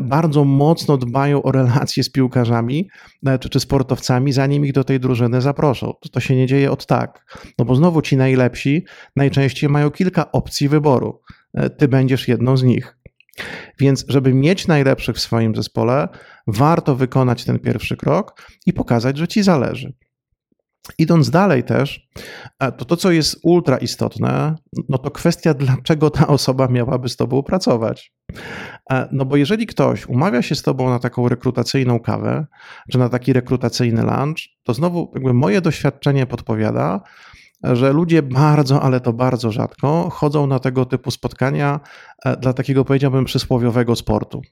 bardzo 0.00 0.44
mocno 0.44 0.96
dbają 0.96 1.42
o 1.42 1.52
relacje 1.52 2.02
z 2.04 2.10
piłkarzami 2.10 2.88
e, 3.26 3.38
czy, 3.38 3.48
czy 3.48 3.60
sportowcami, 3.60 4.32
zanim 4.32 4.64
ich 4.64 4.72
do 4.72 4.84
tej 4.84 5.00
drużyny 5.00 5.40
zaproszą. 5.40 5.94
To, 6.00 6.08
to 6.08 6.20
się 6.20 6.36
nie 6.36 6.46
dzieje 6.46 6.70
od 6.70 6.86
tak. 6.86 7.36
No 7.58 7.64
bo 7.64 7.74
znowu 7.74 8.02
ci 8.02 8.16
najlepsi 8.16 8.84
najczęściej 9.16 9.70
mają 9.70 9.90
kilka 9.90 10.32
opcji 10.32 10.68
wyboru. 10.68 11.20
E, 11.54 11.70
ty 11.70 11.88
będziesz 11.88 12.28
jedną 12.28 12.56
z 12.56 12.62
nich. 12.62 12.96
Więc, 13.78 14.04
żeby 14.08 14.34
mieć 14.34 14.66
najlepszych 14.66 15.16
w 15.16 15.20
swoim 15.20 15.54
zespole, 15.54 16.08
warto 16.46 16.96
wykonać 16.96 17.44
ten 17.44 17.58
pierwszy 17.58 17.96
krok 17.96 18.42
i 18.66 18.72
pokazać, 18.72 19.18
że 19.18 19.28
ci 19.28 19.42
zależy. 19.42 19.92
Idąc 20.98 21.30
dalej 21.30 21.64
też, 21.64 22.08
to 22.58 22.84
to, 22.84 22.96
co 22.96 23.10
jest 23.10 23.40
ultra 23.42 23.76
istotne, 23.76 24.54
no 24.88 24.98
to 24.98 25.10
kwestia, 25.10 25.54
dlaczego 25.54 26.10
ta 26.10 26.26
osoba 26.26 26.68
miałaby 26.68 27.08
z 27.08 27.16
tobą 27.16 27.42
pracować. 27.42 28.12
No 29.12 29.24
bo 29.24 29.36
jeżeli 29.36 29.66
ktoś 29.66 30.06
umawia 30.06 30.42
się 30.42 30.54
z 30.54 30.62
tobą 30.62 30.90
na 30.90 30.98
taką 30.98 31.28
rekrutacyjną 31.28 32.00
kawę, 32.00 32.46
czy 32.92 32.98
na 32.98 33.08
taki 33.08 33.32
rekrutacyjny 33.32 34.02
lunch, 34.02 34.38
to 34.62 34.74
znowu 34.74 35.12
jakby 35.14 35.34
moje 35.34 35.60
doświadczenie 35.60 36.26
podpowiada, 36.26 37.00
że 37.62 37.92
ludzie 37.92 38.22
bardzo, 38.22 38.82
ale 38.82 39.00
to 39.00 39.12
bardzo 39.12 39.52
rzadko 39.52 40.10
chodzą 40.10 40.46
na 40.46 40.58
tego 40.58 40.84
typu 40.84 41.10
spotkania 41.10 41.80
e, 42.24 42.36
dla 42.36 42.52
takiego, 42.52 42.84
powiedziałbym, 42.84 43.24
przysłowiowego 43.24 43.96
sportu. 43.96 44.42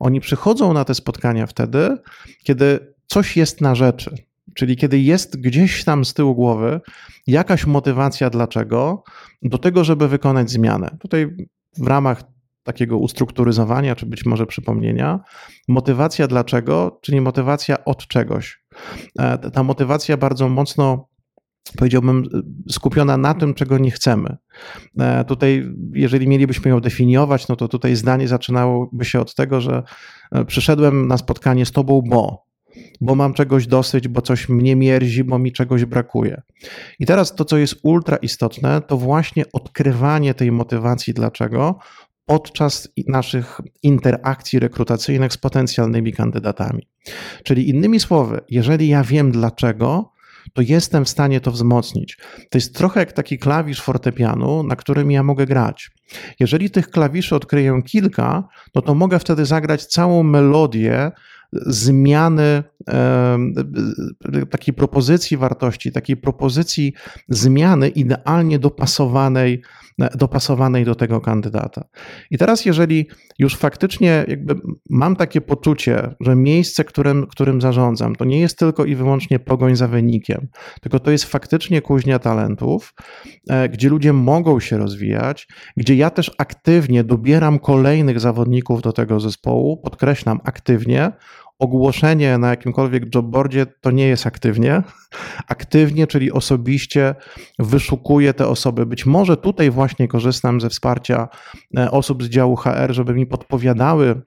Oni 0.00 0.20
przychodzą 0.20 0.72
na 0.72 0.84
te 0.84 0.94
spotkania 0.94 1.46
wtedy, 1.46 1.96
kiedy 2.44 2.94
coś 3.06 3.36
jest 3.36 3.60
na 3.60 3.74
rzeczy, 3.74 4.27
czyli 4.54 4.76
kiedy 4.76 4.98
jest 4.98 5.40
gdzieś 5.40 5.84
tam 5.84 6.04
z 6.04 6.14
tyłu 6.14 6.34
głowy 6.34 6.80
jakaś 7.26 7.66
motywacja 7.66 8.30
dlaczego 8.30 9.02
do 9.42 9.58
tego, 9.58 9.84
żeby 9.84 10.08
wykonać 10.08 10.50
zmianę. 10.50 10.96
Tutaj 11.00 11.36
w 11.78 11.86
ramach 11.86 12.22
takiego 12.62 12.98
ustrukturyzowania, 12.98 13.96
czy 13.96 14.06
być 14.06 14.26
może 14.26 14.46
przypomnienia, 14.46 15.20
motywacja 15.68 16.26
dlaczego, 16.26 16.98
czyli 17.02 17.20
motywacja 17.20 17.84
od 17.84 18.06
czegoś. 18.06 18.64
E, 19.18 19.50
ta 19.50 19.62
motywacja 19.62 20.16
bardzo 20.16 20.48
mocno 20.48 21.08
powiedziałbym, 21.76 22.24
skupiona 22.70 23.16
na 23.16 23.34
tym, 23.34 23.54
czego 23.54 23.78
nie 23.78 23.90
chcemy. 23.90 24.36
E, 24.98 25.24
tutaj, 25.24 25.74
jeżeli 25.92 26.28
mielibyśmy 26.28 26.70
ją 26.70 26.80
definiować, 26.80 27.48
no 27.48 27.56
to 27.56 27.68
tutaj 27.68 27.96
zdanie 27.96 28.28
zaczynałoby 28.28 29.04
się 29.04 29.20
od 29.20 29.34
tego, 29.34 29.60
że 29.60 29.82
e, 30.32 30.44
przyszedłem 30.44 31.08
na 31.08 31.18
spotkanie 31.18 31.66
z 31.66 31.72
tobą, 31.72 32.02
bo 32.06 32.47
bo 33.00 33.14
mam 33.14 33.34
czegoś 33.34 33.66
dosyć, 33.66 34.08
bo 34.08 34.22
coś 34.22 34.48
mnie 34.48 34.76
mierzi, 34.76 35.24
bo 35.24 35.38
mi 35.38 35.52
czegoś 35.52 35.84
brakuje. 35.84 36.42
I 36.98 37.06
teraz 37.06 37.34
to, 37.34 37.44
co 37.44 37.58
jest 37.58 37.74
ultra 37.82 38.16
istotne, 38.16 38.80
to 38.80 38.96
właśnie 38.96 39.44
odkrywanie 39.52 40.34
tej 40.34 40.52
motywacji 40.52 41.14
dlaczego 41.14 41.78
podczas 42.26 42.88
naszych 43.06 43.60
interakcji 43.82 44.58
rekrutacyjnych 44.58 45.32
z 45.32 45.38
potencjalnymi 45.38 46.12
kandydatami. 46.12 46.88
Czyli 47.44 47.68
innymi 47.68 48.00
słowy, 48.00 48.40
jeżeli 48.48 48.88
ja 48.88 49.04
wiem 49.04 49.32
dlaczego, 49.32 50.12
to 50.54 50.62
jestem 50.62 51.04
w 51.04 51.08
stanie 51.08 51.40
to 51.40 51.50
wzmocnić. 51.50 52.18
To 52.50 52.58
jest 52.58 52.74
trochę 52.74 53.00
jak 53.00 53.12
taki 53.12 53.38
klawisz 53.38 53.80
fortepianu, 53.80 54.62
na 54.62 54.76
którym 54.76 55.10
ja 55.10 55.22
mogę 55.22 55.46
grać. 55.46 55.90
Jeżeli 56.40 56.70
tych 56.70 56.90
klawiszy 56.90 57.36
odkryję 57.36 57.82
kilka, 57.86 58.48
no 58.74 58.82
to 58.82 58.94
mogę 58.94 59.18
wtedy 59.18 59.44
zagrać 59.44 59.86
całą 59.86 60.22
melodię 60.22 61.10
zmiany 61.52 62.62
takiej 64.50 64.74
propozycji 64.74 65.36
wartości, 65.36 65.92
takiej 65.92 66.16
propozycji 66.16 66.92
zmiany 67.28 67.88
idealnie 67.88 68.58
dopasowanej, 68.58 69.62
dopasowanej 70.14 70.84
do 70.84 70.94
tego 70.94 71.20
kandydata. 71.20 71.84
I 72.30 72.38
teraz, 72.38 72.64
jeżeli 72.64 73.08
już 73.38 73.56
faktycznie 73.56 74.24
jakby 74.28 74.54
mam 74.90 75.16
takie 75.16 75.40
poczucie, 75.40 76.14
że 76.20 76.36
miejsce, 76.36 76.84
którym, 76.84 77.26
którym 77.26 77.60
zarządzam, 77.60 78.16
to 78.16 78.24
nie 78.24 78.40
jest 78.40 78.58
tylko 78.58 78.84
i 78.84 78.94
wyłącznie 78.94 79.38
pogoń 79.38 79.76
za 79.76 79.88
wynikiem, 79.88 80.48
tylko 80.80 81.00
to 81.00 81.10
jest 81.10 81.24
faktycznie 81.24 81.82
kuźnia 81.82 82.18
talentów, 82.18 82.94
e, 83.50 83.68
gdzie 83.68 83.88
ludzie 83.88 84.12
mogą 84.12 84.60
się 84.60 84.78
rozwijać, 84.78 85.48
gdzie 85.76 85.94
ja 85.94 86.10
też 86.10 86.30
aktywnie 86.38 87.04
dobieram 87.04 87.58
kolejnych 87.58 88.20
zawodników 88.20 88.82
do 88.82 88.92
tego 88.92 89.20
zespołu, 89.20 89.76
podkreślam 89.76 90.40
aktywnie, 90.44 91.12
ogłoszenie 91.58 92.38
na 92.38 92.48
jakimkolwiek 92.48 93.14
jobboardzie 93.14 93.66
to 93.66 93.90
nie 93.90 94.06
jest 94.08 94.26
aktywnie. 94.26 94.82
Aktywnie, 95.48 96.06
czyli 96.06 96.32
osobiście 96.32 97.14
wyszukuję 97.58 98.34
te 98.34 98.46
osoby. 98.48 98.86
Być 98.86 99.06
może 99.06 99.36
tutaj 99.36 99.70
właśnie 99.70 100.08
korzystam 100.08 100.60
ze 100.60 100.68
wsparcia 100.68 101.28
e, 101.78 101.90
osób 101.90 102.22
z 102.22 102.28
działu 102.28 102.56
HR, 102.56 102.88
żeby 102.90 103.14
mi 103.14 103.26
podpowiadały 103.28 104.22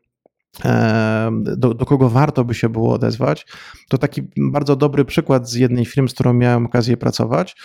do, 1.31 1.74
do, 1.74 1.86
kogo 1.86 2.10
warto 2.10 2.43
by 2.43 2.53
się 2.53 2.70
było 2.70 2.93
odezwać. 2.93 3.48
To 3.89 3.98
taki 3.98 4.22
bardzo 4.38 4.75
dobry 4.75 5.05
przykład 5.05 5.50
z 5.50 5.53
jednej 5.53 5.86
firmy, 5.86 6.10
z 6.10 6.13
którą 6.13 6.34
miałem 6.34 6.65
okazję 6.65 6.98
pracować. 6.98 7.55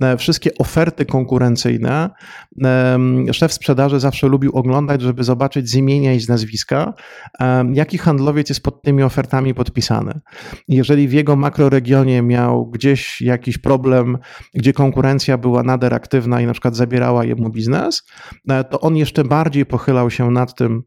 E, 0.00 0.16
wszystkie 0.16 0.50
oferty 0.58 1.06
konkurencyjne 1.06 2.10
szef 3.32 3.52
sprzedaży 3.52 4.00
zawsze 4.00 4.26
lubił 4.28 4.52
oglądać, 4.52 5.02
żeby 5.02 5.24
zobaczyć 5.24 5.70
z 5.70 5.74
imienia 5.74 6.14
i 6.14 6.20
z 6.20 6.28
nazwiska, 6.28 6.94
jaki 7.72 7.98
handlowiec 7.98 8.48
jest 8.48 8.62
pod 8.62 8.82
tymi 8.82 9.02
ofertami 9.02 9.54
podpisany. 9.54 10.20
Jeżeli 10.68 11.08
w 11.08 11.12
jego 11.12 11.36
makroregionie 11.36 12.22
miał 12.22 12.66
gdzieś 12.66 13.20
jakiś 13.20 13.58
problem, 13.58 14.18
gdzie 14.54 14.72
konkurencja 14.72 15.38
była 15.38 15.62
nader 15.62 15.94
aktywna 15.94 16.40
i 16.40 16.46
na 16.46 16.52
przykład 16.52 16.76
zabierała 16.76 17.24
jemu 17.24 17.50
biznes, 17.50 18.02
e, 18.48 18.64
to 18.64 18.80
on 18.80 18.96
jeszcze 18.96 19.24
bardziej 19.24 19.66
pochylał 19.66 20.10
się 20.10 20.30
nad 20.30 20.54
tym, 20.54 20.82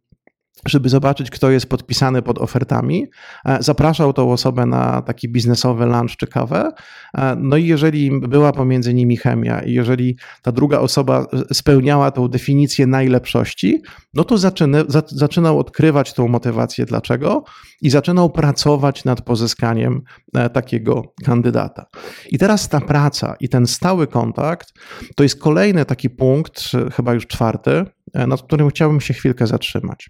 żeby 0.65 0.89
zobaczyć, 0.89 1.29
kto 1.29 1.51
jest 1.51 1.69
podpisany 1.69 2.21
pod 2.21 2.37
ofertami. 2.37 3.07
E, 3.45 3.63
zapraszał 3.63 4.13
tą 4.13 4.31
osobę 4.31 4.65
na 4.65 5.01
taki 5.01 5.29
biznesowy 5.29 5.85
lunch 5.85 6.17
czy 6.17 6.27
kawę. 6.27 6.71
E, 7.17 7.35
no 7.35 7.57
i 7.57 7.67
jeżeli 7.67 8.21
była 8.21 8.51
pomiędzy 8.51 8.93
nimi 8.93 9.17
chemia 9.17 9.61
i 9.61 9.73
jeżeli 9.73 10.17
ta 10.41 10.51
druga 10.51 10.79
osoba 10.79 11.25
spełniała 11.53 12.11
tą 12.11 12.27
definicję 12.27 12.87
najlepszości, 12.87 13.81
no 14.13 14.23
to 14.23 14.37
zaczyny, 14.37 14.83
zaczynał 15.07 15.59
odkrywać 15.59 16.13
tą 16.13 16.27
motywację 16.27 16.85
dlaczego 16.85 17.43
i 17.81 17.89
zaczynał 17.89 18.29
pracować 18.29 19.05
nad 19.05 19.21
pozyskaniem 19.21 20.01
e, 20.33 20.49
takiego 20.49 21.13
kandydata. 21.25 21.85
I 22.31 22.37
teraz 22.37 22.69
ta 22.69 22.81
praca 22.81 23.35
i 23.39 23.49
ten 23.49 23.67
stały 23.67 24.07
kontakt 24.07 24.73
to 25.15 25.23
jest 25.23 25.39
kolejny 25.39 25.85
taki 25.85 26.09
punkt, 26.09 26.71
chyba 26.95 27.13
już 27.13 27.27
czwarty, 27.27 27.85
nad 28.13 28.41
którym 28.41 28.69
chciałbym 28.69 29.01
się 29.01 29.13
chwilkę 29.13 29.47
zatrzymać. 29.47 30.09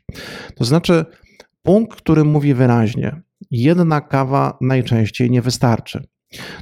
To 0.55 0.65
znaczy, 0.65 1.05
punkt, 1.63 1.97
który 1.97 2.23
mówi 2.23 2.53
wyraźnie, 2.53 3.21
jedna 3.51 4.01
kawa 4.01 4.57
najczęściej 4.61 5.31
nie 5.31 5.41
wystarczy. 5.41 6.07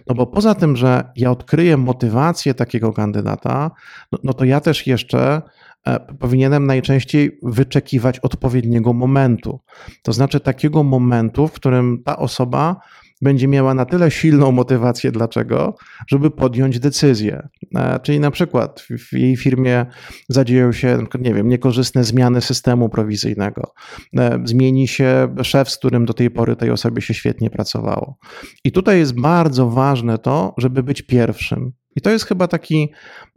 No 0.08 0.16
bo 0.16 0.28
poza 0.28 0.56
tym, 0.56 0.76
że 0.76 1.04
ja 1.16 1.32
odkryję 1.32 1.78
motywację 1.78 2.54
takiego 2.54 2.94
kandydata, 2.94 3.72
no, 4.12 4.20
no 4.24 4.34
to 4.34 4.46
ja 4.46 4.62
też 4.62 4.88
jeszcze 4.88 5.42
e, 5.88 6.00
powinienem 6.00 6.66
najczęściej 6.66 7.40
wyczekiwać 7.44 8.20
odpowiedniego 8.20 8.94
momentu. 8.94 9.60
To 10.04 10.14
znaczy 10.14 10.40
takiego 10.40 10.84
momentu, 10.84 11.48
w 11.48 11.52
którym 11.52 12.04
ta 12.06 12.18
osoba 12.18 12.76
będzie 13.22 13.48
miała 13.48 13.74
na 13.74 13.86
tyle 13.86 14.12
silną 14.12 14.52
motywację, 14.52 15.12
dlaczego, 15.12 15.76
żeby 16.08 16.32
podjąć 16.32 16.80
decyzję. 16.80 17.48
E, 17.76 18.00
czyli 18.00 18.20
na 18.20 18.32
przykład 18.32 18.82
w 19.10 19.14
jej 19.14 19.38
firmie 19.38 19.86
zadzieją 20.30 20.72
się, 20.72 21.06
nie 21.20 21.34
wiem, 21.34 21.50
niekorzystne 21.50 22.04
zmiany 22.04 22.42
systemu 22.42 22.90
prowizyjnego, 22.90 23.74
e, 24.18 24.42
zmieni 24.46 24.88
się 24.88 25.36
szef, 25.44 25.70
z 25.70 25.78
którym 25.78 26.06
do 26.06 26.14
tej 26.14 26.32
pory 26.32 26.56
tej 26.56 26.70
osobie 26.70 27.02
się 27.02 27.14
świetnie 27.14 27.50
pracowało. 27.50 28.18
I 28.64 28.72
tutaj 28.72 29.00
jest 29.00 29.22
bardzo 29.22 29.70
ważne 29.70 30.18
to, 30.18 30.54
żeby 30.58 30.84
być 30.84 31.02
pierwszym. 31.02 31.81
I 31.96 32.02
to 32.02 32.10
jest 32.10 32.26
chyba 32.26 32.48
taki 32.48 32.90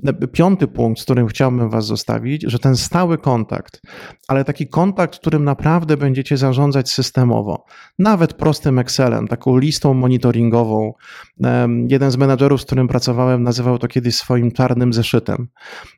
e, 0.05 0.13
piąty 0.13 0.67
punkt, 0.67 1.01
z 1.01 1.05
którym 1.05 1.27
chciałbym 1.27 1.71
Was 1.71 1.87
zostawić, 1.87 2.45
że 2.47 2.59
ten 2.59 2.77
stały 2.77 3.19
kontakt, 3.19 3.83
ale 4.29 4.45
taki 4.45 4.69
kontakt, 4.69 5.19
którym 5.19 5.45
naprawdę 5.45 5.97
będziecie 5.97 6.37
zarządzać 6.37 6.91
systemowo, 6.91 7.65
nawet 7.99 8.35
prostym 8.35 8.79
Excelem, 8.79 9.29
taką 9.29 9.59
listą 9.59 9.95
monitoringową. 9.95 10.93
Jeden 11.89 12.11
z 12.11 12.17
menadżerów, 12.17 12.61
z 12.61 12.65
którym 12.65 12.89
pracowałem, 12.89 13.43
nazywał 13.43 13.79
to 13.79 13.89
kiedyś 13.89 14.17
swoim 14.17 14.53
czarnym 14.53 14.93
zeszytem. 14.93 15.49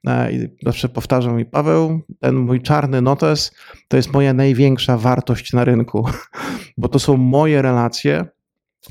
E, 0.06 0.32
I 0.32 0.48
zawsze 0.62 0.88
powtarzał 0.88 1.34
mi, 1.34 1.44
Paweł, 1.44 2.00
ten 2.20 2.36
mój 2.36 2.62
czarny 2.62 3.02
notes 3.02 3.56
to 3.88 3.96
jest 3.96 4.12
moja 4.12 4.32
największa 4.32 4.96
wartość 4.96 5.52
na 5.52 5.64
rynku, 5.64 6.08
bo 6.78 6.88
to 6.88 6.98
są 6.98 7.16
moje 7.16 7.62
relacje, 7.62 8.35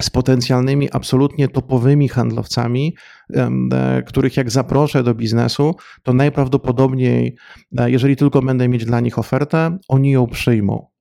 z 0.01 0.09
potencjalnymi, 0.09 0.91
absolutnie 0.91 1.47
topowymi 1.47 2.09
handlowcami, 2.09 2.95
e, 3.33 4.03
których 4.07 4.37
jak 4.37 4.51
zaproszę 4.51 5.03
do 5.03 5.15
biznesu, 5.15 5.75
to 6.03 6.13
najprawdopodobniej, 6.13 7.35
e, 7.77 7.91
jeżeli 7.91 8.15
tylko 8.15 8.41
będę 8.41 8.67
mieć 8.67 8.85
dla 8.85 8.99
nich 8.99 9.19
ofertę, 9.19 9.77
oni 9.87 10.11
ją 10.11 10.27
przyjmą. 10.27 10.94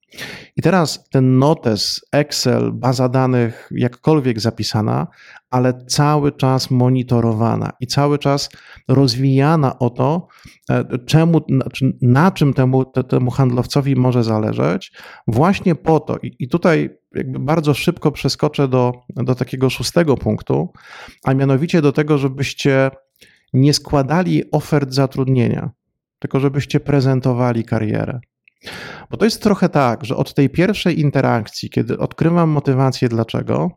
I 0.57 0.63
teraz 0.63 1.09
ten 1.11 1.39
notes, 1.39 2.01
Excel, 2.13 2.73
baza 2.73 3.09
danych, 3.09 3.71
jakkolwiek 3.75 4.41
zapisana, 4.41 5.07
ale 5.51 5.85
cały 5.87 6.33
czas 6.33 6.71
monitorowana 6.71 7.73
i 7.81 7.87
cały 7.87 8.19
czas 8.19 8.51
rozwijana 8.89 9.79
o 9.79 9.91
to, 9.91 10.29
e, 10.71 10.99
czemu, 10.99 11.41
na 12.03 12.31
czym 12.31 12.55
temu, 12.55 12.85
temu 12.85 13.31
handlowcowi 13.31 13.97
może 13.97 14.25
zależeć, 14.25 14.93
właśnie 15.27 15.75
po 15.75 16.01
to. 16.01 16.19
I 16.23 16.49
tutaj 16.49 16.91
jakby 17.15 17.39
bardzo 17.39 17.75
szybko 17.75 18.13
przeskoczę 18.13 18.69
do, 18.69 18.93
do 19.09 19.35
takiego 19.35 19.71
szóstego 19.71 20.17
punktu, 20.17 20.73
a 21.25 21.35
mianowicie 21.35 21.83
do 21.83 21.93
tego, 21.93 22.19
żebyście 22.19 22.91
nie 23.53 23.75
składali 23.75 24.51
ofert 24.51 24.93
zatrudnienia, 24.93 25.71
tylko 26.19 26.41
żebyście 26.41 26.81
prezentowali 26.81 27.65
karierę. 27.65 28.21
Bo 29.11 29.17
to 29.17 29.25
jest 29.25 29.43
trochę 29.43 29.69
tak, 29.69 30.05
że 30.05 30.17
od 30.17 30.35
tej 30.35 30.51
pierwszej 30.51 31.01
interakcji, 31.01 31.71
kiedy 31.71 31.99
odkrywam 31.99 32.51
motywację 32.51 33.09
dlaczego, 33.09 33.71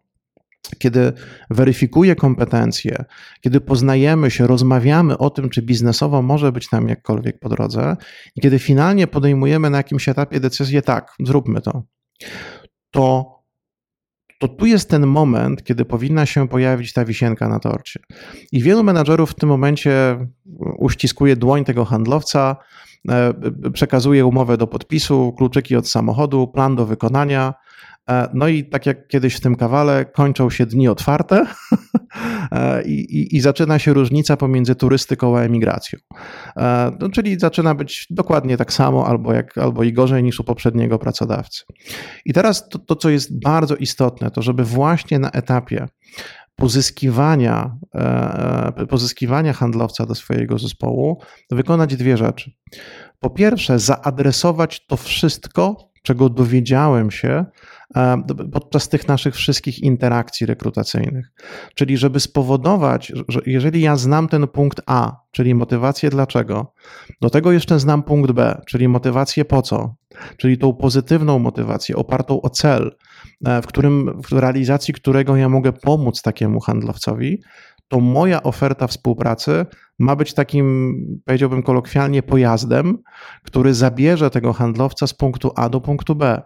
kiedy 0.78 1.14
weryfikuję 1.50 2.16
kompetencje, 2.16 3.06
kiedy 3.42 3.62
poznajemy 3.62 4.32
się, 4.32 4.48
rozmawiamy 4.48 5.18
o 5.18 5.30
tym, 5.30 5.50
czy 5.50 5.62
biznesowo 5.62 6.22
może 6.22 6.52
być 6.52 6.72
nam 6.72 6.88
jakkolwiek 6.88 7.40
po 7.40 7.50
drodze, 7.50 7.98
i 8.36 8.42
kiedy 8.42 8.60
finalnie 8.60 9.08
podejmujemy 9.08 9.70
na 9.70 9.78
jakimś 9.78 10.10
etapie 10.10 10.40
decyzję, 10.40 10.82
tak, 10.82 11.14
zróbmy 11.20 11.62
to, 11.62 11.84
to 12.92 13.38
to 14.40 14.48
tu 14.48 14.66
jest 14.66 14.90
ten 14.90 15.08
moment, 15.08 15.64
kiedy 15.64 15.86
powinna 15.86 16.26
się 16.26 16.48
pojawić 16.48 16.94
ta 16.94 17.06
wisienka 17.06 17.48
na 17.48 17.60
torcie. 17.60 18.00
I 18.52 18.64
wielu 18.64 18.84
menadżerów 18.84 19.32
w 19.32 19.36
tym 19.36 19.50
momencie 19.50 20.28
uściskuje 20.78 21.36
dłoń 21.36 21.66
tego 21.66 21.86
handlowca, 21.86 22.56
przekazuje 23.74 24.26
umowę 24.26 24.58
do 24.58 24.68
podpisu, 24.68 25.34
kluczyki 25.38 25.76
od 25.76 25.90
samochodu, 25.90 26.48
plan 26.48 26.76
do 26.76 26.86
wykonania, 26.86 27.54
No 28.34 28.48
i 28.48 28.64
tak 28.64 28.86
jak 28.86 29.08
kiedyś 29.08 29.36
w 29.36 29.40
tym 29.40 29.56
kawale, 29.56 30.06
kończą 30.06 30.50
się 30.50 30.66
dni 30.66 30.88
otwarte 30.88 31.46
i, 32.86 32.92
i, 32.92 33.36
i, 33.36 33.42
zaczyna 33.42 33.80
się 33.80 33.94
różnica 33.94 34.38
pomiędzy 34.38 34.76
turystyką 34.76 35.38
a 35.38 35.42
emigracją. 35.42 36.00
No, 37.00 37.10
czyli 37.10 37.40
zaczyna 37.40 37.76
być 37.76 38.08
dokładnie 38.10 38.58
tak 38.58 38.74
samo, 38.74 39.08
albo, 39.08 39.34
jak, 39.34 39.58
albo 39.58 39.84
i 39.84 39.94
gorzej 39.94 40.24
niż 40.24 40.40
u 40.40 40.44
poprzedniego 40.44 41.00
pracodawcy. 41.00 41.64
I 42.26 42.34
teraz 42.34 42.70
to, 42.70 42.80
to, 42.80 42.96
co 42.96 43.10
jest 43.10 43.40
bardzo 43.40 43.76
istotne, 43.76 44.32
to 44.32 44.42
żeby 44.42 44.64
właśnie 44.64 45.20
na 45.20 45.32
etapie 45.32 45.88
pozyskiwania, 46.58 47.78
e, 47.96 48.86
pozyskiwania 48.90 49.54
handlowca 49.54 50.06
do 50.06 50.16
swojego 50.16 50.60
zespołu 50.60 51.22
wykonać 51.52 51.96
dwie 51.96 52.18
rzeczy. 52.18 52.52
Po 53.20 53.30
pierwsze, 53.30 53.80
zaadresować 53.80 54.86
to 54.88 54.98
wszystko, 54.98 55.92
czego 56.04 56.30
dowiedziałem 56.30 57.12
się 57.12 57.30
e, 57.30 57.46
podczas 58.54 58.90
tych 58.90 59.08
naszych 59.08 59.36
wszystkich 59.36 59.80
interakcji 59.80 60.46
rekrutacyjnych. 60.48 61.32
Czyli, 61.76 61.98
żeby 61.98 62.20
spowodować, 62.20 63.14
że 63.28 63.40
jeżeli 63.46 63.82
ja 63.82 63.96
znam 63.96 64.28
ten 64.28 64.48
punkt 64.48 64.82
A, 64.86 65.16
czyli 65.32 65.56
motywację 65.56 66.10
dlaczego, 66.10 66.74
do 67.22 67.30
tego 67.30 67.52
jeszcze 67.52 67.80
znam 67.80 68.04
punkt 68.04 68.32
B, 68.32 68.62
czyli 68.68 68.88
motywację 68.88 69.46
po 69.46 69.62
co, 69.62 69.96
czyli 70.38 70.58
tą 70.58 70.74
pozytywną 70.74 71.40
motywację 71.40 71.96
opartą 71.96 72.42
o 72.42 72.50
cel, 72.50 72.96
e, 73.46 73.62
w, 73.62 73.68
którym, 73.68 74.22
w 74.22 74.32
realizacji 74.32 74.94
którego 74.94 75.36
ja 75.36 75.50
mogę 75.50 75.74
pomóc 75.74 76.22
takiemu 76.22 76.60
handlowcowi, 76.60 77.42
to 77.88 78.00
moja 78.00 78.44
oferta 78.44 78.88
współpracy 78.88 79.66
ma 80.00 80.16
być 80.16 80.34
takim, 80.34 80.96
powiedziałbym 81.26 81.64
kolokwialnie, 81.64 82.24
pojazdem, 82.24 82.98
który 83.44 83.74
zabierze 83.74 84.30
tego 84.30 84.54
handlowca 84.54 85.08
z 85.08 85.14
punktu 85.14 85.52
A 85.56 85.70
do 85.70 85.82
punktu 85.82 86.16
B. 86.16 86.42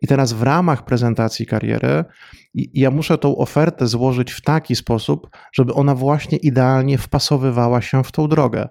I 0.00 0.06
teraz 0.06 0.32
w 0.32 0.42
ramach 0.42 0.84
prezentacji 0.84 1.46
kariery 1.46 2.04
ja 2.54 2.90
muszę 2.90 3.18
tą 3.18 3.36
ofertę 3.36 3.86
złożyć 3.86 4.32
w 4.32 4.40
taki 4.40 4.76
sposób, 4.76 5.28
żeby 5.52 5.74
ona 5.74 5.94
właśnie 5.94 6.38
idealnie 6.38 6.98
wpasowywała 6.98 7.82
się 7.82 8.04
w 8.04 8.12
tą 8.12 8.28
drogę. 8.28 8.68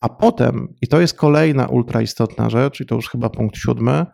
A 0.00 0.08
potem, 0.08 0.74
i 0.82 0.88
to 0.88 1.00
jest 1.00 1.16
kolejna 1.16 1.66
ultra 1.66 2.02
istotna 2.02 2.50
rzecz, 2.50 2.80
i 2.80 2.86
to 2.86 2.94
już 2.94 3.08
chyba 3.08 3.30
punkt 3.30 3.56
siódmy, 3.56 4.06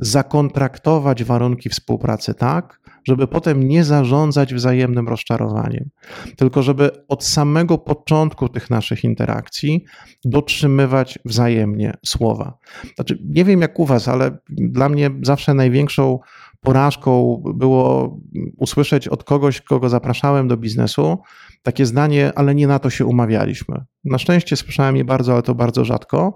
zakontraktować 0.00 1.24
warunki 1.24 1.68
współpracy 1.68 2.34
tak, 2.34 2.80
żeby 3.08 3.26
potem 3.26 3.68
nie 3.68 3.84
zarządzać 3.84 4.54
wzajemnym 4.54 5.08
rozczarowaniem, 5.08 5.90
tylko 6.36 6.62
żeby 6.62 7.06
od 7.08 7.24
samego 7.24 7.78
początku 7.78 8.48
tych 8.48 8.70
naszych 8.70 9.04
interakcji 9.04 9.84
dotrzymywać 10.24 11.18
wzajemnie 11.24 11.94
słowa. 12.06 12.58
Znaczy, 12.94 13.18
nie 13.24 13.44
wiem 13.44 13.60
jak 13.60 13.78
u 13.78 13.86
Was, 13.86 14.08
ale 14.08 14.38
dla 14.48 14.88
mnie 14.88 15.10
zawsze 15.22 15.54
największą 15.54 16.18
porażką 16.60 17.42
było 17.54 18.18
usłyszeć 18.56 19.08
od 19.08 19.24
kogoś, 19.24 19.60
kogo 19.60 19.88
zapraszałem 19.88 20.48
do 20.48 20.56
biznesu, 20.56 21.18
takie 21.62 21.86
zdanie, 21.86 22.32
ale 22.34 22.54
nie 22.54 22.66
na 22.66 22.78
to 22.78 22.90
się 22.90 23.06
umawialiśmy. 23.06 23.84
Na 24.04 24.18
szczęście 24.18 24.56
słyszałem 24.56 24.96
je 24.96 25.04
bardzo, 25.04 25.32
ale 25.32 25.42
to 25.42 25.54
bardzo 25.54 25.84
rzadko, 25.84 26.34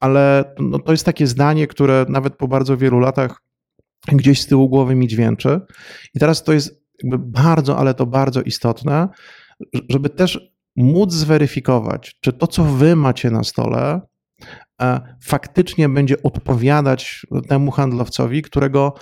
ale 0.00 0.54
no, 0.58 0.78
to 0.78 0.92
jest 0.92 1.04
takie 1.04 1.26
zdanie, 1.26 1.66
które 1.66 2.06
nawet 2.08 2.36
po 2.36 2.48
bardzo 2.48 2.76
wielu 2.76 2.98
latach 2.98 3.42
gdzieś 4.12 4.40
z 4.40 4.46
tyłu 4.46 4.68
głowy 4.68 4.94
mi 4.94 5.08
dźwięczy. 5.08 5.60
I 6.14 6.18
teraz 6.18 6.44
to 6.44 6.52
jest 6.52 6.84
bardzo, 7.18 7.78
ale 7.78 7.94
to 7.94 8.06
bardzo 8.06 8.42
istotne, 8.42 9.08
żeby 9.88 10.10
też 10.10 10.54
móc 10.76 11.12
zweryfikować, 11.12 12.16
czy 12.20 12.32
to, 12.32 12.46
co 12.46 12.64
wy 12.64 12.96
macie 12.96 13.30
na 13.30 13.44
stole, 13.44 14.00
e, 14.82 15.16
faktycznie 15.22 15.88
będzie 15.88 16.22
odpowiadać 16.22 17.26
temu 17.48 17.70
handlowcowi, 17.70 18.42
którego 18.42 18.94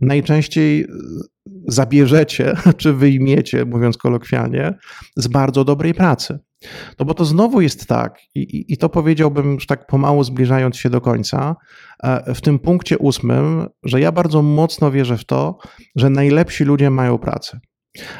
najczęściej 0.00 0.86
zabierzecie, 1.68 2.56
czy 2.76 2.92
wyjmiecie, 2.92 3.64
mówiąc 3.64 3.96
kolokwialnie, 3.96 4.74
z 5.16 5.28
bardzo 5.28 5.64
dobrej 5.64 5.94
pracy. 5.94 6.38
No 6.98 7.04
bo 7.04 7.14
to 7.14 7.24
znowu 7.24 7.60
jest 7.60 7.86
tak, 7.86 8.18
i, 8.34 8.64
i 8.68 8.76
to 8.76 8.88
powiedziałbym 8.88 9.54
już 9.54 9.66
tak 9.66 9.86
pomału 9.86 10.24
zbliżając 10.24 10.76
się 10.76 10.90
do 10.90 11.00
końca, 11.00 11.56
e, 12.02 12.34
w 12.34 12.40
tym 12.40 12.58
punkcie 12.58 12.98
ósmym, 12.98 13.66
że 13.82 14.00
ja 14.00 14.12
bardzo 14.12 14.42
mocno 14.42 14.90
wierzę 14.90 15.18
w 15.18 15.24
to, 15.24 15.58
że 15.96 16.10
najlepsi 16.10 16.64
ludzie 16.64 16.90
mają 16.90 17.18
pracę. 17.18 17.60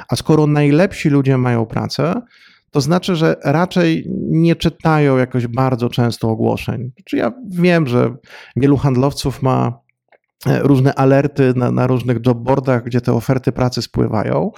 A 0.09 0.17
skoro 0.17 0.47
najlepsi 0.47 1.09
ludzie 1.11 1.39
mają 1.39 1.67
pracę, 1.67 2.23
to 2.71 2.81
znaczy, 2.81 3.17
że 3.17 3.37
raczej 3.45 4.07
nie 4.31 4.57
czytają 4.57 5.17
jakoś 5.17 5.47
bardzo 5.47 5.89
często 5.89 6.29
ogłoszeń. 6.29 6.93
Czy 7.05 7.17
ja 7.17 7.33
wiem, 7.51 7.87
że 7.87 8.15
wielu 8.57 8.77
handlowców 8.77 9.43
ma 9.43 9.81
e, 10.47 10.59
różne 10.63 10.95
alerty 10.95 11.53
na, 11.57 11.71
na 11.71 11.87
różnych 11.87 12.19
jobboardach, 12.27 12.85
gdzie 12.85 13.01
te 13.01 13.13
oferty 13.13 13.53
pracy 13.53 13.83
spływają. 13.83 14.51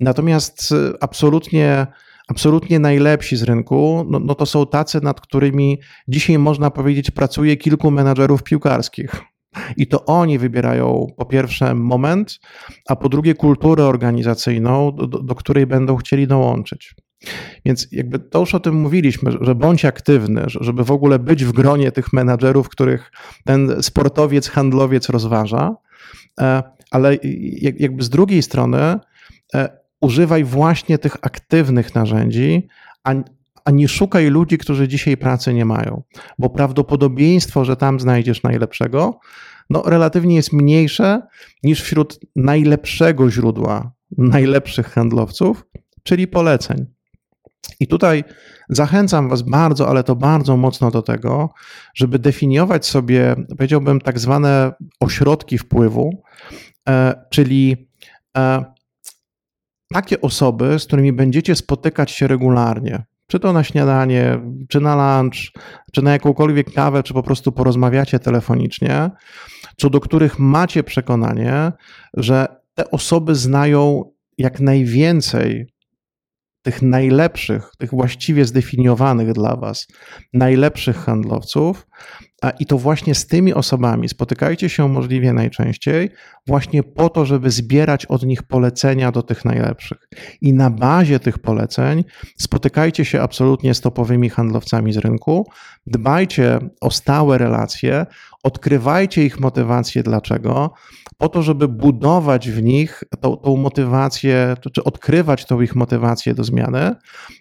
Natomiast 0.00 0.72
e, 0.72 1.02
absolutnie 1.02 1.86
absolutnie 2.28 2.78
najlepsi 2.78 3.36
z 3.36 3.42
rynku, 3.42 4.06
no, 4.10 4.18
no 4.18 4.34
to 4.34 4.46
są 4.46 4.66
tacy, 4.66 5.00
nad 5.00 5.20
którymi 5.20 5.80
dzisiaj 6.08 6.38
można 6.38 6.70
powiedzieć 6.70 7.10
pracuje 7.10 7.56
kilku 7.56 7.90
menadżerów 7.90 8.42
piłkarskich. 8.42 9.22
I 9.76 9.86
to 9.86 10.04
oni 10.04 10.38
wybierają 10.38 11.06
po 11.16 11.26
pierwsze 11.26 11.74
moment, 11.74 12.38
a 12.88 12.96
po 12.96 13.08
drugie 13.08 13.34
kulturę 13.34 13.84
organizacyjną, 13.84 14.92
do, 14.92 15.06
do, 15.06 15.34
której 15.34 15.66
będą 15.66 15.96
chcieli 15.96 16.26
dołączyć. 16.26 16.94
Więc 17.64 17.88
jakby 17.92 18.18
to 18.18 18.40
już 18.40 18.54
o 18.54 18.60
tym 18.60 18.74
mówiliśmy, 18.74 19.30
że 19.40 19.54
bądź 19.54 19.84
aktywny, 19.84 20.42
żeby 20.46 20.84
w 20.84 20.90
ogóle 20.90 21.18
być 21.18 21.44
w 21.44 21.52
gronie 21.52 21.92
tych 21.92 22.12
menadżerów, 22.12 22.68
których 22.68 23.12
ten 23.44 23.82
sportowiec, 23.82 24.48
handlowiec 24.48 25.08
rozważa, 25.08 25.74
e, 26.40 26.62
ale 26.90 27.16
jakby 27.78 28.02
z 28.02 28.10
drugiej 28.10 28.42
strony 28.42 28.98
e, 29.54 29.85
używaj 30.00 30.44
właśnie 30.44 30.98
tych 30.98 31.16
aktywnych 31.22 31.94
narzędzi, 31.94 32.68
a, 33.04 33.14
a 33.64 33.70
nie 33.70 33.88
szukaj 33.88 34.30
ludzi, 34.30 34.58
którzy 34.58 34.88
dzisiaj 34.88 35.16
pracy 35.16 35.54
nie 35.54 35.64
mają, 35.64 36.02
bo 36.38 36.50
prawdopodobieństwo, 36.50 37.64
że 37.64 37.76
tam 37.76 38.00
znajdziesz 38.00 38.42
najlepszego, 38.42 39.20
no 39.70 39.82
relatywnie 39.86 40.36
jest 40.36 40.52
mniejsze 40.52 41.22
niż 41.62 41.82
wśród 41.82 42.20
najlepszego 42.36 43.30
źródła 43.30 43.92
najlepszych 44.18 44.86
handlowców, 44.86 45.66
czyli 46.02 46.26
poleceń. 46.26 46.86
I 47.80 47.86
tutaj 47.86 48.24
zachęcam 48.68 49.28
Was 49.28 49.42
bardzo, 49.42 49.88
ale 49.88 50.04
to 50.04 50.16
bardzo 50.16 50.56
mocno 50.56 50.90
do 50.90 51.02
tego, 51.02 51.50
żeby 51.94 52.18
definiować 52.18 52.86
sobie, 52.86 53.36
powiedziałbym, 53.48 54.00
tak 54.00 54.18
zwane 54.18 54.72
ośrodki 55.00 55.58
wpływu, 55.58 56.22
e, 56.88 57.14
czyli 57.30 57.88
e, 58.36 58.64
takie 59.92 60.20
osoby, 60.20 60.78
z 60.78 60.86
którymi 60.86 61.12
będziecie 61.12 61.54
spotykać 61.54 62.10
się 62.10 62.26
regularnie, 62.26 63.04
czy 63.26 63.40
to 63.40 63.52
na 63.52 63.64
śniadanie, 63.64 64.40
czy 64.68 64.80
na 64.80 65.20
lunch, 65.20 65.52
czy 65.92 66.02
na 66.02 66.12
jakąkolwiek 66.12 66.72
kawę, 66.72 67.02
czy 67.02 67.14
po 67.14 67.22
prostu 67.22 67.52
porozmawiacie 67.52 68.18
telefonicznie, 68.18 69.10
co 69.76 69.90
do 69.90 70.00
których 70.00 70.38
macie 70.38 70.82
przekonanie, 70.82 71.72
że 72.14 72.46
te 72.74 72.90
osoby 72.90 73.34
znają 73.34 74.12
jak 74.38 74.60
najwięcej 74.60 75.66
tych 76.62 76.82
najlepszych, 76.82 77.70
tych 77.78 77.90
właściwie 77.90 78.44
zdefiniowanych 78.44 79.32
dla 79.32 79.56
Was, 79.56 79.86
najlepszych 80.32 80.96
handlowców, 80.96 81.86
i 82.50 82.66
to 82.66 82.78
właśnie 82.78 83.14
z 83.14 83.26
tymi 83.26 83.54
osobami 83.54 84.08
spotykajcie 84.08 84.68
się 84.68 84.88
możliwie 84.88 85.32
najczęściej, 85.32 86.10
właśnie 86.46 86.82
po 86.82 87.08
to, 87.08 87.26
żeby 87.26 87.50
zbierać 87.50 88.06
od 88.06 88.22
nich 88.22 88.42
polecenia 88.42 89.12
do 89.12 89.22
tych 89.22 89.44
najlepszych. 89.44 90.08
I 90.40 90.52
na 90.52 90.70
bazie 90.70 91.20
tych 91.20 91.38
poleceń 91.38 92.04
spotykajcie 92.36 93.04
się 93.04 93.22
absolutnie 93.22 93.74
z 93.74 93.80
topowymi 93.80 94.30
handlowcami 94.30 94.92
z 94.92 94.96
rynku, 94.96 95.50
dbajcie 95.86 96.58
o 96.80 96.90
stałe 96.90 97.38
relacje, 97.38 98.06
odkrywajcie 98.42 99.24
ich 99.24 99.40
motywację, 99.40 100.02
dlaczego, 100.02 100.74
po 101.18 101.28
to, 101.28 101.42
żeby 101.42 101.68
budować 101.68 102.50
w 102.50 102.62
nich 102.62 103.04
tą, 103.20 103.36
tą 103.36 103.56
motywację, 103.56 104.54
czy 104.72 104.84
odkrywać 104.84 105.44
tą 105.44 105.60
ich 105.60 105.76
motywację 105.76 106.34
do 106.34 106.44
zmiany, 106.44 106.94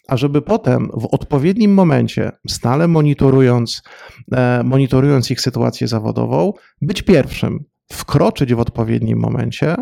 a 0.07 0.17
żeby 0.17 0.41
potem 0.41 0.89
w 0.93 1.05
odpowiednim 1.11 1.73
momencie, 1.73 2.31
stale 2.47 2.87
monitorując, 2.87 3.83
e, 4.31 4.61
monitorując 4.63 5.31
ich 5.31 5.41
sytuację 5.41 5.87
zawodową, 5.87 6.53
być 6.81 7.01
pierwszym, 7.01 7.65
wkroczyć 7.93 8.53
w 8.53 8.59
odpowiednim 8.59 9.19
momencie, 9.19 9.75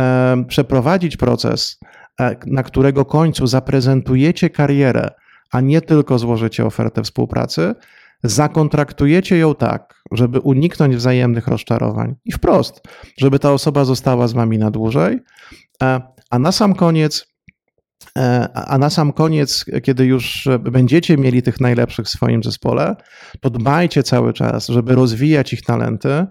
e, 0.00 0.44
przeprowadzić 0.48 1.16
proces, 1.16 1.78
e, 2.20 2.36
na 2.46 2.62
którego 2.62 3.04
końcu 3.04 3.46
zaprezentujecie 3.46 4.50
karierę, 4.50 5.10
a 5.52 5.60
nie 5.60 5.80
tylko 5.80 6.18
złożycie 6.18 6.66
ofertę 6.66 7.02
współpracy, 7.02 7.74
zakontraktujecie 8.22 9.38
ją 9.38 9.54
tak, 9.54 9.94
żeby 10.12 10.40
uniknąć 10.40 10.96
wzajemnych 10.96 11.46
rozczarowań 11.46 12.14
i 12.24 12.32
wprost, 12.32 12.80
żeby 13.18 13.38
ta 13.38 13.52
osoba 13.52 13.84
została 13.84 14.28
z 14.28 14.32
wami 14.32 14.58
na 14.58 14.70
dłużej, 14.70 15.18
a 16.30 16.38
na 16.38 16.52
sam 16.52 16.74
koniec 16.74 17.36
E, 18.16 18.48
a 18.54 18.78
na 18.78 18.90
sam 18.90 19.12
koniec, 19.12 19.64
kiedy 19.82 20.04
już 20.04 20.48
będziecie 20.60 21.16
mieli 21.16 21.42
tych 21.42 21.60
najlepszych 21.60 22.06
w 22.06 22.08
swoim 22.08 22.42
zespole, 22.42 22.96
to 23.40 23.50
dbajcie 23.50 24.02
cały 24.02 24.32
czas, 24.32 24.66
żeby 24.66 24.94
rozwijać 24.94 25.52
ich 25.52 25.62
talenty, 25.62 26.26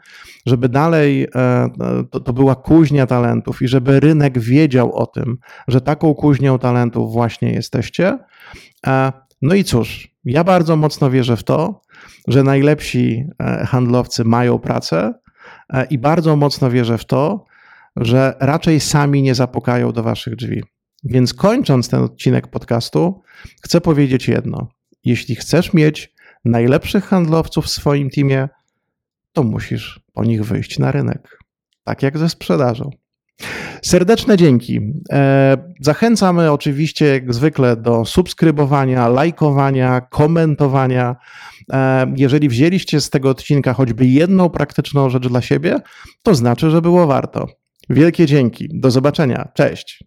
żeby 0.46 0.70
dalej 0.70 1.28
e, 1.36 1.70
to, 2.12 2.20
to 2.20 2.34
była 2.34 2.56
kuźnia 2.56 3.08
talentów 3.08 3.62
i 3.62 3.68
żeby 3.68 4.00
rynek 4.00 4.40
wiedział 4.40 4.94
o 4.94 5.06
tym, 5.06 5.38
że 5.68 5.82
taką 5.82 6.14
kuźnią 6.14 6.60
talentów 6.60 7.14
właśnie 7.14 7.54
jesteście. 7.54 8.20
E, 8.88 9.12
no 9.42 9.56
i 9.56 9.64
cóż, 9.64 10.15
ja 10.26 10.44
bardzo 10.44 10.76
mocno 10.76 11.12
wierzę 11.12 11.38
w 11.38 11.44
to, 11.44 11.82
że 12.28 12.44
najlepsi 12.44 13.26
handlowcy 13.68 14.24
mają 14.24 14.60
pracę 14.60 15.14
i 15.90 15.98
bardzo 15.98 16.36
mocno 16.36 16.70
wierzę 16.72 16.98
w 16.98 17.06
to, 17.06 17.46
że 17.96 18.36
raczej 18.40 18.80
sami 18.80 19.22
nie 19.22 19.36
zapukają 19.36 19.92
do 19.92 20.04
waszych 20.04 20.36
drzwi. 20.36 20.64
Więc 21.04 21.34
kończąc 21.34 21.90
ten 21.90 22.04
odcinek 22.04 22.48
podcastu, 22.48 23.22
chcę 23.64 23.82
powiedzieć 23.82 24.28
jedno. 24.28 24.68
Jeśli 25.04 25.36
chcesz 25.36 25.74
mieć 25.74 26.14
najlepszych 26.46 27.06
handlowców 27.06 27.66
w 27.66 27.70
swoim 27.70 28.10
teamie, 28.10 28.50
to 29.34 29.44
musisz 29.44 30.00
po 30.14 30.24
nich 30.24 30.46
wyjść 30.46 30.80
na 30.80 30.92
rynek. 30.92 31.40
Tak 31.84 32.04
jak 32.04 32.18
ze 32.18 32.30
sprzedażą. 32.30 32.90
Serdeczne 33.82 34.38
dzięki. 34.38 34.80
E, 35.12 35.58
zachęcamy 35.82 36.52
oczywiście 36.52 37.06
jak 37.06 37.34
zwykle 37.34 37.76
do 37.76 38.06
subskrybowania, 38.06 39.08
lajkowania, 39.08 40.02
komentowania. 40.02 41.16
E, 41.74 42.14
jeżeli 42.18 42.50
wzięliście 42.50 43.02
z 43.02 43.10
tego 43.10 43.30
odcinka 43.30 43.74
choćby 43.74 44.06
jedną 44.06 44.50
praktyczną 44.50 45.10
rzecz 45.10 45.28
dla 45.28 45.42
siebie, 45.42 45.80
to 46.24 46.36
znaczy, 46.36 46.70
że 46.70 46.82
było 46.82 47.08
warto. 47.08 47.48
Wielkie 47.90 48.26
dzięki. 48.26 48.70
Do 48.74 48.92
zobaczenia. 48.92 49.52
Cześć. 49.54 50.04